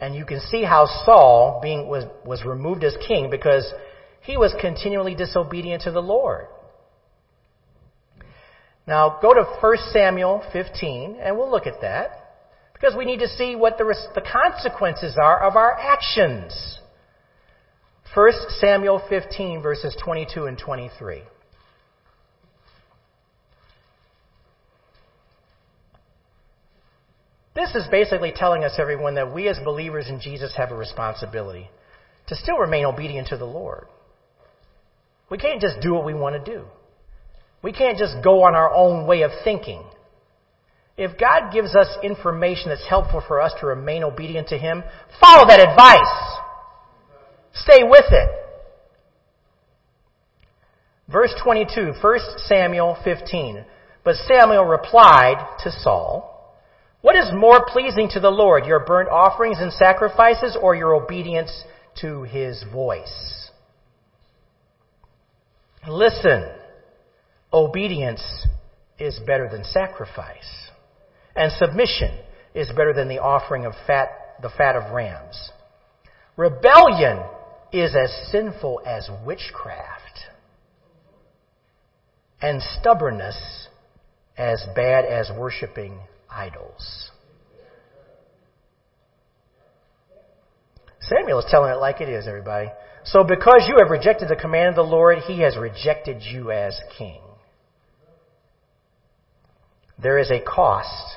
And 0.00 0.14
you 0.14 0.24
can 0.24 0.40
see 0.40 0.62
how 0.62 0.86
Saul 1.04 1.58
being, 1.60 1.88
was, 1.88 2.04
was 2.24 2.44
removed 2.44 2.84
as 2.84 2.96
king 3.06 3.30
because 3.30 3.72
he 4.22 4.36
was 4.36 4.54
continually 4.60 5.14
disobedient 5.14 5.82
to 5.82 5.90
the 5.90 6.02
Lord. 6.02 6.46
Now, 8.86 9.18
go 9.20 9.34
to 9.34 9.44
1 9.60 9.76
Samuel 9.92 10.42
15, 10.52 11.18
and 11.20 11.36
we'll 11.36 11.50
look 11.50 11.66
at 11.66 11.80
that. 11.82 12.10
Because 12.72 12.94
we 12.96 13.04
need 13.04 13.18
to 13.18 13.28
see 13.28 13.56
what 13.56 13.76
the, 13.76 13.84
the 14.14 14.22
consequences 14.22 15.16
are 15.20 15.42
of 15.42 15.56
our 15.56 15.76
actions. 15.78 16.78
1 18.14 18.32
Samuel 18.58 19.02
15, 19.08 19.62
verses 19.62 19.96
22 20.02 20.46
and 20.46 20.58
23. 20.58 21.22
This 27.54 27.74
is 27.74 27.86
basically 27.90 28.32
telling 28.34 28.64
us, 28.64 28.74
everyone, 28.78 29.16
that 29.16 29.34
we 29.34 29.48
as 29.48 29.58
believers 29.64 30.08
in 30.08 30.20
Jesus 30.20 30.54
have 30.56 30.70
a 30.70 30.76
responsibility 30.76 31.68
to 32.28 32.36
still 32.36 32.56
remain 32.56 32.84
obedient 32.84 33.28
to 33.28 33.36
the 33.36 33.44
Lord. 33.44 33.86
We 35.30 35.38
can't 35.38 35.60
just 35.60 35.80
do 35.80 35.92
what 35.92 36.06
we 36.06 36.14
want 36.14 36.42
to 36.42 36.52
do. 36.52 36.64
We 37.62 37.72
can't 37.72 37.98
just 37.98 38.22
go 38.22 38.44
on 38.44 38.54
our 38.54 38.72
own 38.72 39.06
way 39.06 39.22
of 39.22 39.32
thinking. 39.44 39.82
If 40.96 41.18
God 41.18 41.52
gives 41.52 41.74
us 41.74 41.88
information 42.02 42.70
that's 42.70 42.88
helpful 42.88 43.22
for 43.26 43.40
us 43.40 43.52
to 43.60 43.66
remain 43.66 44.02
obedient 44.02 44.48
to 44.48 44.58
Him, 44.58 44.82
follow 45.20 45.46
that 45.48 45.60
advice. 45.60 46.38
Stay 47.52 47.82
with 47.82 48.04
it. 48.10 48.28
Verse 51.10 51.34
22, 51.42 51.94
1 52.00 52.18
Samuel 52.38 52.96
15. 53.02 53.64
But 54.04 54.16
Samuel 54.16 54.64
replied 54.64 55.58
to 55.64 55.70
Saul, 55.70 56.38
what 57.00 57.16
is 57.16 57.30
more 57.32 57.64
pleasing 57.66 58.08
to 58.10 58.20
the 58.20 58.30
Lord, 58.30 58.66
your 58.66 58.84
burnt 58.84 59.08
offerings 59.08 59.58
and 59.60 59.72
sacrifices, 59.72 60.56
or 60.60 60.74
your 60.74 60.94
obedience 60.94 61.64
to 62.00 62.22
his 62.22 62.64
voice? 62.72 63.50
Listen, 65.88 66.44
obedience 67.52 68.22
is 68.98 69.20
better 69.24 69.48
than 69.48 69.62
sacrifice, 69.64 70.70
and 71.36 71.52
submission 71.52 72.18
is 72.52 72.68
better 72.70 72.92
than 72.92 73.08
the 73.08 73.20
offering 73.20 73.64
of 73.64 73.74
fat, 73.86 74.08
the 74.42 74.50
fat 74.50 74.74
of 74.74 74.92
rams. 74.92 75.50
Rebellion 76.36 77.22
is 77.72 77.94
as 77.94 78.30
sinful 78.30 78.82
as 78.86 79.08
witchcraft, 79.24 80.20
and 82.40 82.62
stubbornness 82.80 83.68
as 84.36 84.64
bad 84.74 85.04
as 85.04 85.30
worshiping 85.36 85.98
idols. 86.30 87.10
Samuel 91.00 91.40
is 91.40 91.46
telling 91.50 91.72
it 91.72 91.76
like 91.76 92.00
it 92.00 92.08
is, 92.08 92.26
everybody. 92.26 92.68
So 93.04 93.24
because 93.24 93.64
you 93.68 93.76
have 93.80 93.90
rejected 93.90 94.28
the 94.28 94.36
command 94.36 94.70
of 94.70 94.74
the 94.76 94.82
Lord, 94.82 95.18
he 95.26 95.40
has 95.40 95.56
rejected 95.56 96.22
you 96.22 96.50
as 96.50 96.78
king. 96.98 97.20
There 100.00 100.18
is 100.18 100.30
a 100.30 100.40
cost 100.40 101.16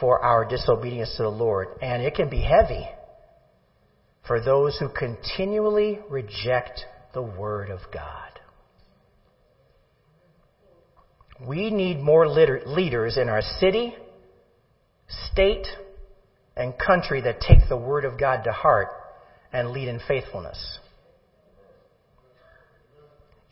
for 0.00 0.22
our 0.22 0.44
disobedience 0.44 1.14
to 1.16 1.22
the 1.22 1.28
Lord, 1.30 1.68
and 1.80 2.02
it 2.02 2.14
can 2.14 2.28
be 2.28 2.40
heavy 2.40 2.86
for 4.26 4.40
those 4.40 4.76
who 4.78 4.88
continually 4.88 6.00
reject 6.08 6.84
the 7.14 7.22
Word 7.22 7.70
of 7.70 7.80
God. 7.92 8.40
We 11.46 11.70
need 11.70 12.00
more 12.00 12.26
leaders 12.26 13.18
in 13.18 13.28
our 13.28 13.42
city, 13.42 13.94
state, 15.30 15.66
and 16.56 16.74
country 16.78 17.20
that 17.22 17.40
take 17.40 17.68
the 17.68 17.76
Word 17.76 18.04
of 18.04 18.18
God 18.18 18.44
to 18.44 18.52
heart 18.52 18.88
and 19.52 19.70
lead 19.70 19.88
in 19.88 20.00
faithfulness. 20.08 20.78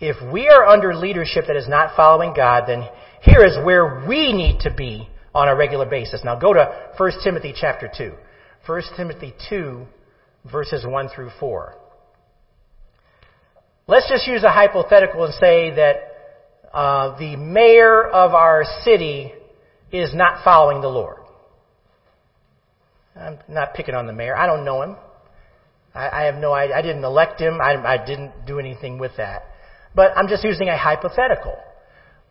If 0.00 0.16
we 0.32 0.48
are 0.48 0.66
under 0.66 0.94
leadership 0.94 1.44
that 1.46 1.56
is 1.56 1.68
not 1.68 1.96
following 1.96 2.34
God, 2.34 2.64
then 2.66 2.88
here 3.22 3.44
is 3.44 3.56
where 3.64 4.04
we 4.08 4.32
need 4.32 4.60
to 4.60 4.74
be 4.74 5.08
on 5.34 5.48
a 5.48 5.54
regular 5.54 5.86
basis. 5.86 6.22
Now 6.24 6.38
go 6.38 6.52
to 6.52 6.90
1 6.96 7.12
Timothy 7.22 7.54
chapter 7.58 7.88
2. 7.96 8.12
1 8.66 8.82
Timothy 8.96 9.34
2 9.48 9.86
verses 10.50 10.84
1 10.86 11.08
through 11.14 11.30
4. 11.40 11.74
Let's 13.86 14.08
just 14.08 14.26
use 14.26 14.42
a 14.42 14.50
hypothetical 14.50 15.24
and 15.24 15.34
say 15.34 15.74
that 15.74 15.96
uh, 16.72 17.18
the 17.18 17.36
mayor 17.36 18.02
of 18.02 18.32
our 18.32 18.64
city 18.82 19.32
is 19.92 20.14
not 20.14 20.42
following 20.42 20.80
the 20.80 20.88
Lord. 20.88 21.18
I'm 23.14 23.38
not 23.48 23.74
picking 23.74 23.94
on 23.94 24.06
the 24.06 24.12
mayor. 24.12 24.36
I 24.36 24.46
don't 24.46 24.64
know 24.64 24.82
him. 24.82 24.96
I, 25.94 26.08
I 26.08 26.22
have 26.24 26.36
no 26.36 26.52
idea. 26.52 26.76
I 26.76 26.82
didn't 26.82 27.04
elect 27.04 27.40
him. 27.40 27.60
I, 27.60 27.76
I 27.76 28.04
didn't 28.04 28.46
do 28.46 28.58
anything 28.58 28.98
with 28.98 29.12
that. 29.18 29.44
But 29.94 30.16
I'm 30.16 30.26
just 30.26 30.42
using 30.42 30.68
a 30.68 30.76
hypothetical. 30.76 31.56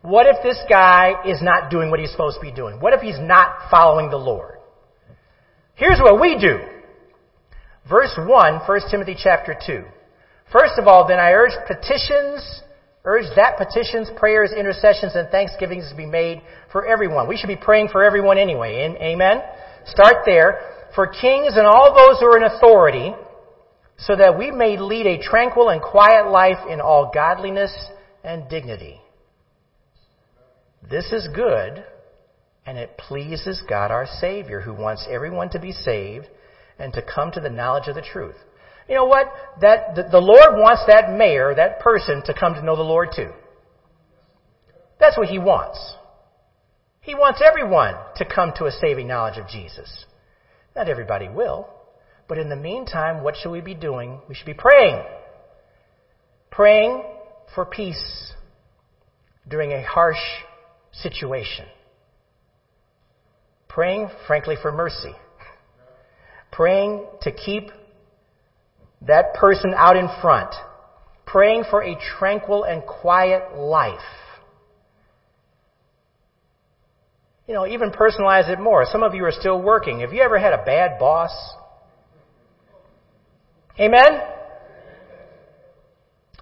What 0.02 0.26
if 0.26 0.42
this 0.42 0.58
guy 0.68 1.14
is 1.24 1.40
not 1.40 1.70
doing 1.70 1.90
what 1.90 2.00
he's 2.00 2.10
supposed 2.10 2.36
to 2.36 2.42
be 2.42 2.52
doing? 2.52 2.80
What 2.80 2.92
if 2.92 3.00
he's 3.00 3.18
not 3.18 3.70
following 3.70 4.10
the 4.10 4.18
Lord? 4.18 4.58
Here's 5.76 5.98
what 5.98 6.20
we 6.20 6.38
do. 6.38 6.58
Verse 7.88 8.16
1, 8.16 8.26
1 8.26 8.80
Timothy 8.90 9.14
chapter 9.16 9.54
2. 9.66 9.84
First 10.50 10.74
of 10.78 10.86
all, 10.86 11.06
then 11.06 11.18
I 11.18 11.32
urge 11.32 11.52
petitions, 11.66 12.62
urge 13.04 13.26
that 13.36 13.58
petitions, 13.58 14.10
prayers, 14.16 14.52
intercessions, 14.56 15.14
and 15.14 15.28
thanksgivings 15.28 15.92
be 15.96 16.06
made 16.06 16.40
for 16.72 16.86
everyone. 16.86 17.28
We 17.28 17.36
should 17.36 17.48
be 17.48 17.56
praying 17.56 17.88
for 17.88 18.02
everyone 18.02 18.38
anyway. 18.38 18.96
Amen? 19.00 19.42
Start 19.86 20.24
there. 20.24 20.60
For 20.94 21.08
kings 21.08 21.56
and 21.56 21.66
all 21.66 21.94
those 21.94 22.20
who 22.20 22.26
are 22.26 22.38
in 22.38 22.44
authority, 22.44 23.12
so 23.98 24.16
that 24.16 24.38
we 24.38 24.50
may 24.50 24.78
lead 24.78 25.06
a 25.06 25.22
tranquil 25.22 25.68
and 25.68 25.82
quiet 25.82 26.30
life 26.30 26.58
in 26.70 26.80
all 26.80 27.10
godliness 27.12 27.72
and 28.22 28.48
dignity. 28.48 29.00
This 30.88 31.12
is 31.12 31.28
good, 31.34 31.84
and 32.64 32.78
it 32.78 32.96
pleases 32.96 33.62
God 33.68 33.90
our 33.90 34.06
Savior, 34.20 34.60
who 34.60 34.72
wants 34.72 35.06
everyone 35.10 35.50
to 35.50 35.58
be 35.58 35.72
saved 35.72 36.26
and 36.78 36.92
to 36.94 37.02
come 37.02 37.30
to 37.32 37.40
the 37.40 37.50
knowledge 37.50 37.88
of 37.88 37.94
the 37.94 38.02
truth. 38.02 38.36
You 38.88 38.96
know 38.96 39.06
what? 39.06 39.26
That 39.60 39.94
the, 39.94 40.02
the 40.10 40.20
Lord 40.20 40.60
wants 40.60 40.82
that 40.88 41.12
mayor, 41.12 41.54
that 41.54 41.80
person, 41.80 42.22
to 42.26 42.34
come 42.34 42.54
to 42.54 42.62
know 42.62 42.76
the 42.76 42.82
Lord 42.82 43.10
too. 43.14 43.30
That's 45.00 45.16
what 45.16 45.28
He 45.28 45.38
wants. 45.38 45.78
He 47.00 47.14
wants 47.14 47.42
everyone 47.46 47.94
to 48.16 48.24
come 48.24 48.52
to 48.56 48.64
a 48.64 48.72
saving 48.72 49.08
knowledge 49.08 49.38
of 49.38 49.48
Jesus. 49.48 50.06
Not 50.74 50.88
everybody 50.88 51.28
will. 51.28 51.68
But 52.28 52.38
in 52.38 52.48
the 52.48 52.56
meantime, 52.56 53.22
what 53.22 53.36
should 53.36 53.50
we 53.50 53.60
be 53.60 53.74
doing? 53.74 54.20
We 54.28 54.34
should 54.34 54.46
be 54.46 54.54
praying. 54.54 55.02
Praying 56.50 57.04
for 57.54 57.66
peace 57.66 58.32
during 59.46 59.72
a 59.72 59.82
harsh 59.82 60.16
situation. 60.92 61.66
Praying, 63.68 64.08
frankly, 64.26 64.56
for 64.60 64.72
mercy. 64.72 65.14
Praying 66.56 67.06
to 67.22 67.32
keep 67.32 67.70
that 69.02 69.34
person 69.34 69.74
out 69.76 69.96
in 69.96 70.08
front. 70.22 70.54
Praying 71.26 71.64
for 71.68 71.82
a 71.82 71.96
tranquil 72.18 72.64
and 72.64 72.82
quiet 72.84 73.56
life. 73.56 73.98
You 77.48 77.54
know, 77.54 77.66
even 77.66 77.90
personalize 77.90 78.48
it 78.48 78.60
more. 78.60 78.84
Some 78.90 79.02
of 79.02 79.14
you 79.14 79.24
are 79.24 79.32
still 79.32 79.60
working. 79.60 80.00
Have 80.00 80.12
you 80.12 80.22
ever 80.22 80.38
had 80.38 80.52
a 80.52 80.64
bad 80.64 80.98
boss? 80.98 81.32
Amen? 83.78 84.20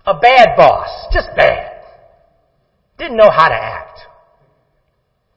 A 0.07 0.19
bad 0.21 0.57
boss. 0.57 0.89
Just 1.13 1.29
bad. 1.35 1.83
Didn't 2.99 3.17
know 3.17 3.31
how 3.31 3.49
to 3.49 3.55
act. 3.55 4.01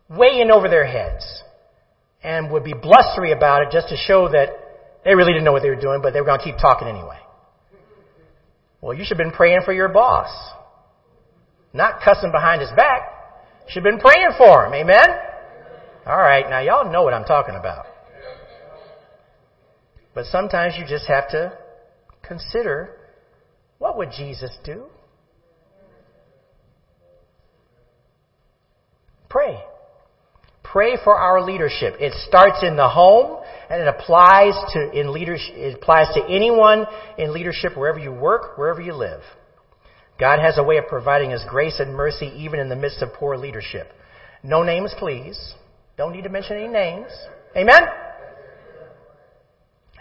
Way 0.09 0.39
in 0.41 0.51
over 0.51 0.67
their 0.67 0.85
heads. 0.85 1.43
And 2.23 2.51
would 2.51 2.63
be 2.63 2.73
blustery 2.73 3.31
about 3.31 3.63
it 3.63 3.69
just 3.71 3.89
to 3.89 3.95
show 3.95 4.27
that 4.29 4.49
they 5.05 5.13
really 5.13 5.31
didn't 5.31 5.45
know 5.45 5.51
what 5.51 5.61
they 5.61 5.69
were 5.69 5.79
doing, 5.79 6.01
but 6.01 6.13
they 6.13 6.19
were 6.19 6.25
going 6.25 6.39
to 6.39 6.43
keep 6.43 6.57
talking 6.57 6.87
anyway. 6.87 7.19
Well, 8.81 8.97
you 8.97 9.05
should 9.05 9.17
have 9.17 9.25
been 9.25 9.31
praying 9.31 9.61
for 9.63 9.71
your 9.71 9.87
boss. 9.87 10.29
Not 11.73 12.01
cussing 12.03 12.31
behind 12.31 12.61
his 12.61 12.71
back. 12.71 13.01
You 13.65 13.71
should 13.71 13.85
have 13.85 13.93
been 13.93 13.99
praying 13.99 14.31
for 14.37 14.65
him. 14.65 14.73
Amen? 14.73 15.07
All 16.05 16.17
right, 16.17 16.49
now 16.49 16.59
y'all 16.59 16.91
know 16.91 17.03
what 17.03 17.13
I'm 17.13 17.23
talking 17.23 17.55
about. 17.55 17.85
But 20.13 20.25
sometimes 20.25 20.75
you 20.77 20.85
just 20.87 21.07
have 21.07 21.29
to 21.29 21.57
consider 22.23 22.97
what 23.77 23.97
would 23.97 24.11
Jesus 24.11 24.57
do? 24.63 24.85
Pray. 29.29 29.59
Pray 30.75 30.97
for 31.01 31.15
our 31.15 31.41
leadership. 31.41 31.95
It 32.01 32.11
starts 32.27 32.61
in 32.61 32.75
the 32.75 32.89
home 32.89 33.41
and 33.69 33.81
it 33.81 33.87
applies 33.87 34.55
to 34.73 34.91
in 34.91 35.13
leadership 35.13 35.55
it 35.55 35.75
applies 35.75 36.07
to 36.15 36.25
anyone 36.25 36.85
in 37.17 37.31
leadership 37.31 37.77
wherever 37.77 37.97
you 37.97 38.11
work, 38.11 38.57
wherever 38.57 38.81
you 38.81 38.93
live. 38.93 39.21
God 40.19 40.39
has 40.39 40.57
a 40.57 40.63
way 40.63 40.75
of 40.75 40.87
providing 40.89 41.31
his 41.31 41.41
grace 41.47 41.79
and 41.79 41.95
mercy 41.95 42.25
even 42.35 42.59
in 42.59 42.67
the 42.67 42.75
midst 42.75 43.01
of 43.01 43.13
poor 43.13 43.37
leadership. 43.37 43.87
No 44.43 44.63
names, 44.63 44.93
please. 44.99 45.53
Don't 45.95 46.11
need 46.11 46.23
to 46.23 46.29
mention 46.29 46.57
any 46.57 46.67
names. 46.67 47.07
Amen? 47.55 47.83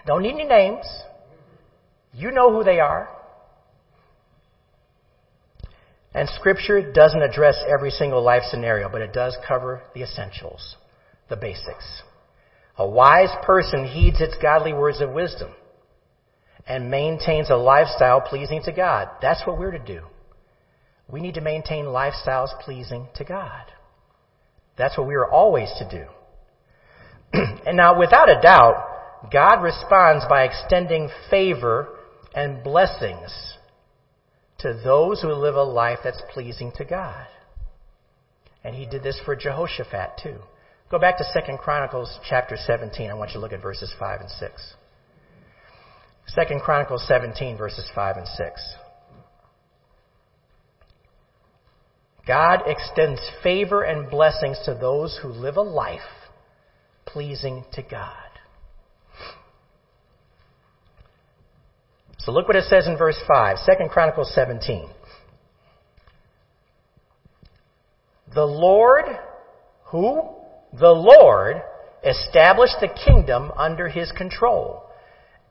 Don't 0.09 0.23
need 0.23 0.35
any 0.35 0.49
names. 0.49 0.87
You 2.13 2.33
know 2.33 2.53
who 2.53 2.65
they 2.65 2.81
are. 2.81 3.09
And 6.15 6.29
Scripture 6.29 6.93
doesn't 6.93 7.23
address 7.23 7.57
every 7.69 7.91
single 7.91 8.23
life 8.23 8.45
scenario, 8.49 8.89
but 8.89 9.03
it 9.03 9.13
does 9.13 9.37
cover 9.47 9.83
the 9.95 10.03
essentials, 10.03 10.77
the 11.29 11.37
basics. 11.37 12.03
A 12.79 12.89
wise 12.89 13.35
person 13.45 13.85
heeds 13.85 14.21
its 14.21 14.37
godly 14.41 14.73
words 14.73 15.01
of 15.01 15.11
wisdom 15.11 15.51
and 16.67 16.91
maintains 16.91 17.51
a 17.51 17.57
lifestyle 17.57 18.21
pleasing 18.21 18.63
to 18.65 18.73
God. 18.73 19.09
That's 19.21 19.45
what 19.47 19.59
we're 19.59 19.73
to 19.73 19.85
do. 19.85 20.03
We 21.11 21.21
need 21.21 21.35
to 21.35 21.41
maintain 21.41 21.87
lifestyles 21.87 22.59
pleasing 22.61 23.09
to 23.17 23.25
God. 23.25 23.65
That's 24.79 24.97
what 24.97 25.07
we 25.07 25.15
are 25.15 25.31
always 25.31 25.71
to 25.79 25.89
do. 25.89 26.07
and 27.67 27.77
now, 27.77 27.99
without 27.99 28.31
a 28.31 28.41
doubt, 28.41 29.31
God 29.33 29.63
responds 29.63 30.25
by 30.29 30.45
extending 30.45 31.11
favor 31.31 31.89
and 32.35 32.63
blessings 32.65 33.59
to 34.65 34.81
those 34.83 35.21
who 35.21 35.29
live 35.29 35.57
a 35.57 35.63
life 35.63 35.99
that's 36.03 36.23
pleasing 36.33 36.73
to 36.77 36.87
God. 36.87 37.27
And 38.65 38.75
he 38.75 38.87
did 38.87 39.03
this 39.03 39.21
for 39.27 39.37
Jehoshaphat 39.37 40.21
too. 40.23 40.39
Go 40.91 40.99
back 40.99 41.19
to 41.19 41.25
2 41.25 41.59
Chronicles 41.59 42.19
chapter 42.27 42.57
17. 42.57 43.11
I 43.11 43.15
want 43.15 43.31
you 43.31 43.35
to 43.35 43.41
look 43.41 43.53
at 43.53 43.61
verses 43.61 43.95
5 43.99 44.23
and 44.23 44.31
6. 44.31 44.75
2 46.35 46.61
Chronicles 46.61 47.07
17 47.07 47.59
verses 47.59 47.87
5 47.95 48.17
and 48.17 48.27
6. 48.27 48.75
God 52.27 52.61
extends 52.67 53.21
favor 53.43 53.83
and 53.83 54.11
blessings 54.11 54.59
to 54.65 54.75
those 54.75 55.19
who 55.23 55.29
live 55.29 55.59
a 55.59 55.63
life 55.63 56.01
pleasing 57.05 57.67
to 57.75 57.83
God. 57.83 58.24
So 62.25 62.33
look 62.33 62.49
what 62.49 62.57
it 62.57 62.65
says 62.65 62.87
in 62.87 62.97
verse 62.97 63.21
5, 63.29 63.59
2 63.67 63.89
Chronicles 63.91 64.33
17. 64.35 64.89
The 68.35 68.45
Lord, 68.45 69.05
who? 69.87 70.31
The 70.73 70.91
Lord 70.91 71.57
established 72.03 72.77
the 72.81 72.89
kingdom 72.89 73.53
under 73.57 73.89
his 73.89 74.11
control. 74.13 74.85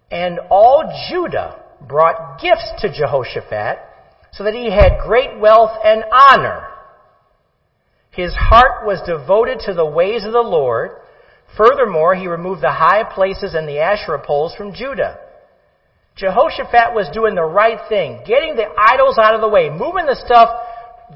And 0.10 0.40
all 0.50 0.92
Judah 1.10 1.62
brought 1.88 2.42
gifts 2.42 2.72
to 2.80 2.92
Jehoshaphat 2.92 3.78
so 4.32 4.44
that 4.44 4.56
he 4.56 4.72
had 4.72 5.00
great 5.06 5.40
wealth 5.40 5.78
and 5.84 6.04
honor. 6.12 6.68
His 8.10 8.34
heart 8.34 8.86
was 8.86 9.02
devoted 9.06 9.60
to 9.66 9.76
the 9.76 9.86
ways 9.86 10.26
of 10.26 10.34
the 10.34 10.40
Lord. 10.40 10.92
Furthermore, 11.56 12.16
he 12.16 12.28
removed 12.28 12.62
the 12.62 12.72
high 12.72 13.04
places 13.04 13.54
and 13.54 13.68
the 13.68 13.80
Asherah 13.80 14.24
poles 14.26 14.56
from 14.56 14.74
Judah. 14.74 15.20
Jehoshaphat 16.16 16.94
was 16.94 17.10
doing 17.14 17.36
the 17.36 17.44
right 17.44 17.80
thing, 17.90 18.22
getting 18.26 18.56
the 18.56 18.68
idols 18.78 19.18
out 19.18 19.34
of 19.34 19.42
the 19.42 19.50
way, 19.50 19.70
moving 19.70 20.06
the 20.06 20.16
stuff, 20.16 20.50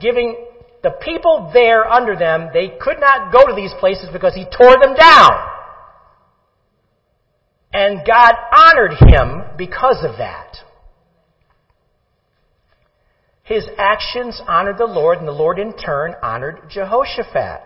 giving 0.02 0.36
the 0.84 0.92
people 0.92 1.50
there 1.54 1.88
under 1.88 2.16
them, 2.16 2.50
they 2.54 2.70
could 2.80 3.00
not 3.00 3.32
go 3.32 3.46
to 3.46 3.54
these 3.56 3.74
places 3.80 4.10
because 4.12 4.34
he 4.34 4.46
tore 4.46 4.76
them 4.82 4.96
down. 4.96 5.32
And 7.74 8.06
God 8.06 8.34
honored 8.56 8.94
him 8.94 9.58
because 9.58 10.04
of 10.04 10.18
that. 10.18 10.58
His 13.44 13.68
actions 13.78 14.42
honored 14.48 14.78
the 14.78 14.86
Lord, 14.86 15.20
and 15.20 15.28
the 15.28 15.32
Lord 15.32 15.58
in 15.58 15.76
turn 15.78 16.16
honored 16.22 16.70
Jehoshaphat. 16.70 17.62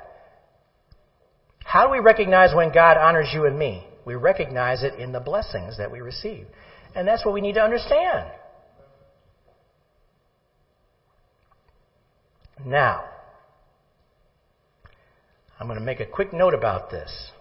How 1.63 1.85
do 1.85 1.91
we 1.91 1.99
recognize 1.99 2.53
when 2.53 2.71
God 2.71 2.97
honors 2.97 3.29
you 3.33 3.45
and 3.45 3.57
me? 3.57 3.87
We 4.05 4.15
recognize 4.15 4.83
it 4.83 4.95
in 4.95 5.11
the 5.11 5.19
blessings 5.19 5.77
that 5.77 5.91
we 5.91 6.01
receive. 6.01 6.47
And 6.95 7.07
that's 7.07 7.25
what 7.25 7.33
we 7.33 7.41
need 7.41 7.53
to 7.53 7.61
understand. 7.61 8.31
Now, 12.65 13.05
I'm 15.59 15.67
going 15.67 15.79
to 15.79 15.85
make 15.85 15.99
a 15.99 16.05
quick 16.05 16.33
note 16.33 16.53
about 16.53 16.91
this. 16.91 17.31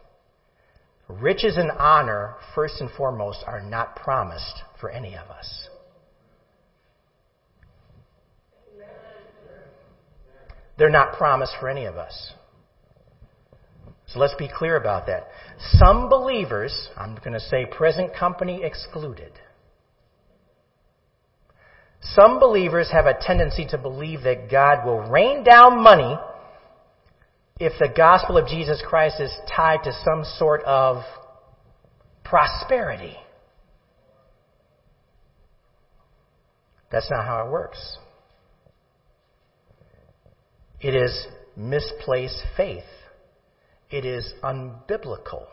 Riches 1.08 1.56
and 1.56 1.70
honor, 1.72 2.36
first 2.54 2.80
and 2.80 2.90
foremost, 2.92 3.42
are 3.46 3.60
not 3.60 3.96
promised 3.96 4.62
for 4.80 4.90
any 4.90 5.14
of 5.14 5.28
us. 5.28 5.68
They're 10.78 10.88
not 10.88 11.14
promised 11.18 11.54
for 11.60 11.68
any 11.68 11.84
of 11.84 11.96
us. 11.96 12.32
So 14.12 14.18
let's 14.18 14.34
be 14.34 14.48
clear 14.52 14.76
about 14.76 15.06
that. 15.06 15.28
Some 15.78 16.08
believers, 16.08 16.88
I'm 16.96 17.14
going 17.16 17.32
to 17.32 17.40
say 17.40 17.64
present 17.66 18.14
company 18.14 18.62
excluded, 18.64 19.32
some 22.02 22.40
believers 22.40 22.90
have 22.90 23.06
a 23.06 23.14
tendency 23.20 23.66
to 23.70 23.78
believe 23.78 24.22
that 24.22 24.50
God 24.50 24.86
will 24.86 25.00
rain 25.00 25.44
down 25.44 25.82
money 25.82 26.16
if 27.60 27.72
the 27.78 27.92
gospel 27.94 28.38
of 28.38 28.48
Jesus 28.48 28.82
Christ 28.86 29.20
is 29.20 29.30
tied 29.54 29.84
to 29.84 29.92
some 30.02 30.24
sort 30.38 30.62
of 30.64 31.02
prosperity. 32.24 33.16
That's 36.90 37.10
not 37.10 37.26
how 37.26 37.46
it 37.46 37.52
works. 37.52 37.98
It 40.80 40.94
is 40.94 41.26
misplaced 41.54 42.42
faith. 42.56 42.82
It 43.90 44.04
is 44.04 44.32
unbiblical. 44.42 45.46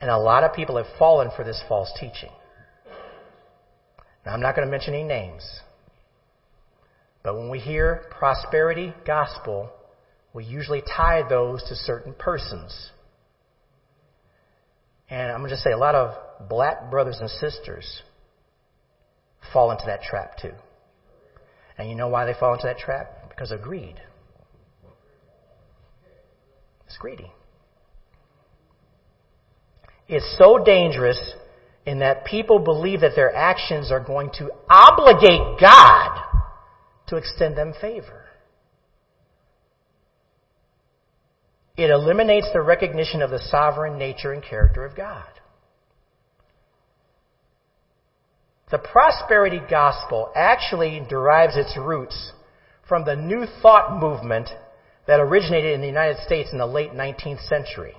And 0.00 0.10
a 0.10 0.18
lot 0.18 0.44
of 0.44 0.52
people 0.52 0.76
have 0.76 0.86
fallen 0.98 1.30
for 1.36 1.44
this 1.44 1.62
false 1.68 1.92
teaching. 1.98 2.30
Now, 4.24 4.32
I'm 4.32 4.40
not 4.40 4.54
going 4.54 4.66
to 4.66 4.70
mention 4.70 4.94
any 4.94 5.04
names. 5.04 5.44
But 7.22 7.36
when 7.36 7.50
we 7.50 7.58
hear 7.58 8.04
prosperity 8.10 8.92
gospel, 9.06 9.70
we 10.32 10.44
usually 10.44 10.82
tie 10.82 11.22
those 11.28 11.62
to 11.68 11.74
certain 11.74 12.14
persons. 12.14 12.90
And 15.08 15.30
I'm 15.30 15.38
going 15.38 15.50
to 15.50 15.56
say 15.56 15.72
a 15.72 15.78
lot 15.78 15.94
of 15.94 16.48
black 16.48 16.90
brothers 16.90 17.18
and 17.20 17.28
sisters 17.28 18.02
fall 19.52 19.70
into 19.70 19.84
that 19.86 20.02
trap 20.02 20.38
too. 20.38 20.52
And 21.78 21.88
you 21.88 21.96
know 21.96 22.08
why 22.08 22.24
they 22.24 22.34
fall 22.38 22.54
into 22.54 22.66
that 22.66 22.78
trap? 22.78 23.28
Because 23.28 23.50
of 23.50 23.62
greed. 23.62 24.00
It's 26.92 26.98
greedy. 26.98 27.32
It's 30.08 30.36
so 30.36 30.62
dangerous 30.62 31.34
in 31.86 32.00
that 32.00 32.26
people 32.26 32.58
believe 32.58 33.00
that 33.00 33.12
their 33.16 33.34
actions 33.34 33.90
are 33.90 34.04
going 34.04 34.30
to 34.34 34.50
obligate 34.68 35.58
God 35.58 36.20
to 37.06 37.16
extend 37.16 37.56
them 37.56 37.72
favor. 37.80 38.26
It 41.78 41.88
eliminates 41.88 42.48
the 42.52 42.60
recognition 42.60 43.22
of 43.22 43.30
the 43.30 43.38
sovereign 43.38 43.98
nature 43.98 44.34
and 44.34 44.42
character 44.42 44.84
of 44.84 44.94
God. 44.94 45.24
The 48.70 48.78
prosperity 48.78 49.60
gospel 49.70 50.30
actually 50.36 51.02
derives 51.08 51.56
its 51.56 51.74
roots 51.74 52.32
from 52.86 53.06
the 53.06 53.16
New 53.16 53.46
Thought 53.62 53.98
movement 53.98 54.50
that 55.06 55.20
originated 55.20 55.72
in 55.72 55.80
the 55.80 55.86
United 55.86 56.22
States 56.24 56.50
in 56.52 56.58
the 56.58 56.66
late 56.66 56.92
19th 56.92 57.46
century. 57.48 57.94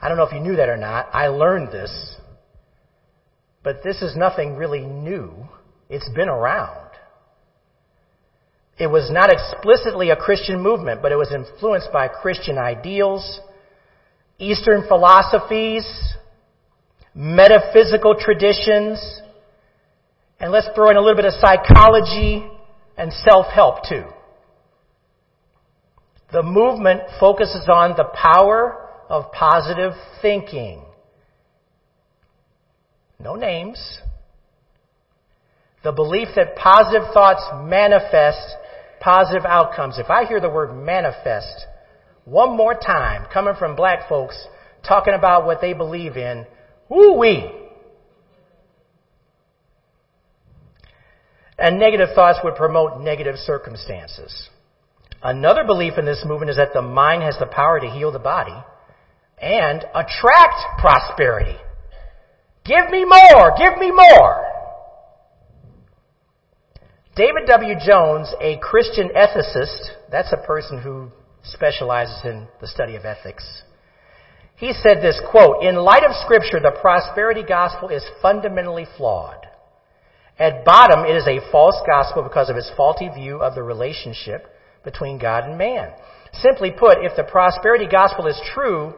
I 0.00 0.08
don't 0.08 0.16
know 0.16 0.24
if 0.24 0.32
you 0.32 0.40
knew 0.40 0.56
that 0.56 0.68
or 0.68 0.76
not. 0.76 1.08
I 1.12 1.28
learned 1.28 1.68
this. 1.68 2.16
But 3.62 3.82
this 3.82 4.02
is 4.02 4.16
nothing 4.16 4.56
really 4.56 4.84
new. 4.84 5.32
It's 5.88 6.08
been 6.10 6.28
around. 6.28 6.90
It 8.78 8.88
was 8.88 9.10
not 9.10 9.30
explicitly 9.32 10.10
a 10.10 10.16
Christian 10.16 10.60
movement, 10.60 11.00
but 11.00 11.12
it 11.12 11.16
was 11.16 11.32
influenced 11.32 11.92
by 11.92 12.08
Christian 12.08 12.58
ideals, 12.58 13.40
Eastern 14.38 14.86
philosophies, 14.88 15.86
metaphysical 17.14 18.16
traditions, 18.18 19.20
and 20.40 20.50
let's 20.50 20.66
throw 20.74 20.90
in 20.90 20.96
a 20.96 21.00
little 21.00 21.16
bit 21.16 21.24
of 21.24 21.34
psychology 21.34 22.44
and 22.98 23.12
self-help 23.12 23.84
too. 23.88 24.04
The 26.34 26.42
movement 26.42 27.02
focuses 27.20 27.68
on 27.68 27.94
the 27.96 28.10
power 28.12 28.90
of 29.08 29.30
positive 29.30 29.92
thinking. 30.20 30.82
No 33.20 33.36
names. 33.36 34.00
The 35.84 35.92
belief 35.92 36.26
that 36.34 36.56
positive 36.56 37.04
thoughts 37.14 37.44
manifest 37.62 38.56
positive 38.98 39.44
outcomes. 39.44 40.00
If 40.00 40.10
I 40.10 40.24
hear 40.24 40.40
the 40.40 40.50
word 40.50 40.74
manifest 40.74 41.66
one 42.24 42.56
more 42.56 42.74
time 42.74 43.28
coming 43.32 43.54
from 43.56 43.76
black 43.76 44.08
folks 44.08 44.36
talking 44.82 45.14
about 45.14 45.46
what 45.46 45.60
they 45.60 45.72
believe 45.72 46.16
in, 46.16 46.46
woo 46.88 47.16
wee. 47.16 47.48
And 51.56 51.78
negative 51.78 52.08
thoughts 52.16 52.40
would 52.42 52.56
promote 52.56 53.00
negative 53.00 53.36
circumstances. 53.36 54.48
Another 55.24 55.64
belief 55.64 55.94
in 55.96 56.04
this 56.04 56.22
movement 56.26 56.50
is 56.50 56.58
that 56.58 56.74
the 56.74 56.82
mind 56.82 57.22
has 57.22 57.38
the 57.38 57.46
power 57.46 57.80
to 57.80 57.88
heal 57.88 58.12
the 58.12 58.18
body 58.18 58.54
and 59.40 59.82
attract 59.94 60.78
prosperity. 60.78 61.56
Give 62.66 62.90
me 62.90 63.06
more! 63.06 63.56
Give 63.56 63.78
me 63.78 63.90
more! 63.90 64.44
David 67.16 67.46
W. 67.46 67.74
Jones, 67.86 68.34
a 68.38 68.58
Christian 68.58 69.10
ethicist, 69.16 69.92
that's 70.10 70.32
a 70.32 70.46
person 70.46 70.82
who 70.82 71.08
specializes 71.42 72.20
in 72.24 72.46
the 72.60 72.66
study 72.66 72.96
of 72.96 73.06
ethics. 73.06 73.62
He 74.56 74.74
said 74.74 74.98
this 75.00 75.20
quote, 75.30 75.64
In 75.64 75.76
light 75.76 76.04
of 76.04 76.14
scripture, 76.16 76.60
the 76.60 76.76
prosperity 76.78 77.42
gospel 77.42 77.88
is 77.88 78.04
fundamentally 78.20 78.86
flawed. 78.98 79.46
At 80.38 80.66
bottom, 80.66 81.06
it 81.06 81.16
is 81.16 81.26
a 81.26 81.50
false 81.50 81.80
gospel 81.86 82.24
because 82.24 82.50
of 82.50 82.56
its 82.56 82.70
faulty 82.76 83.08
view 83.08 83.38
of 83.38 83.54
the 83.54 83.62
relationship 83.62 84.50
between 84.84 85.18
God 85.18 85.44
and 85.44 85.58
man. 85.58 85.92
Simply 86.34 86.70
put, 86.70 86.98
if 86.98 87.16
the 87.16 87.24
prosperity 87.24 87.86
gospel 87.90 88.26
is 88.26 88.40
true, 88.54 88.94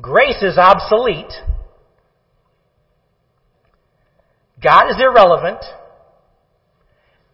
grace 0.00 0.42
is 0.42 0.56
obsolete. 0.58 1.32
God 4.62 4.88
is 4.88 4.96
irrelevant 5.00 5.62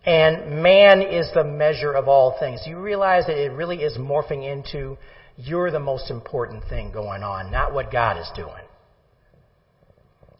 and 0.05 0.63
man 0.63 1.01
is 1.01 1.31
the 1.35 1.45
measure 1.45 1.93
of 1.93 2.09
all 2.09 2.37
things. 2.39 2.61
You 2.67 2.81
realize 2.81 3.27
that 3.27 3.37
it 3.37 3.53
really 3.53 3.83
is 3.83 3.97
morphing 3.97 4.51
into 4.51 4.99
you're 5.37 5.71
the 5.71 5.81
most 5.81 6.11
important 6.11 6.65
thing 6.69 6.91
going 6.93 7.23
on, 7.23 7.51
not 7.51 7.73
what 7.73 7.93
God 7.93 8.19
is 8.19 8.29
doing. 8.35 8.65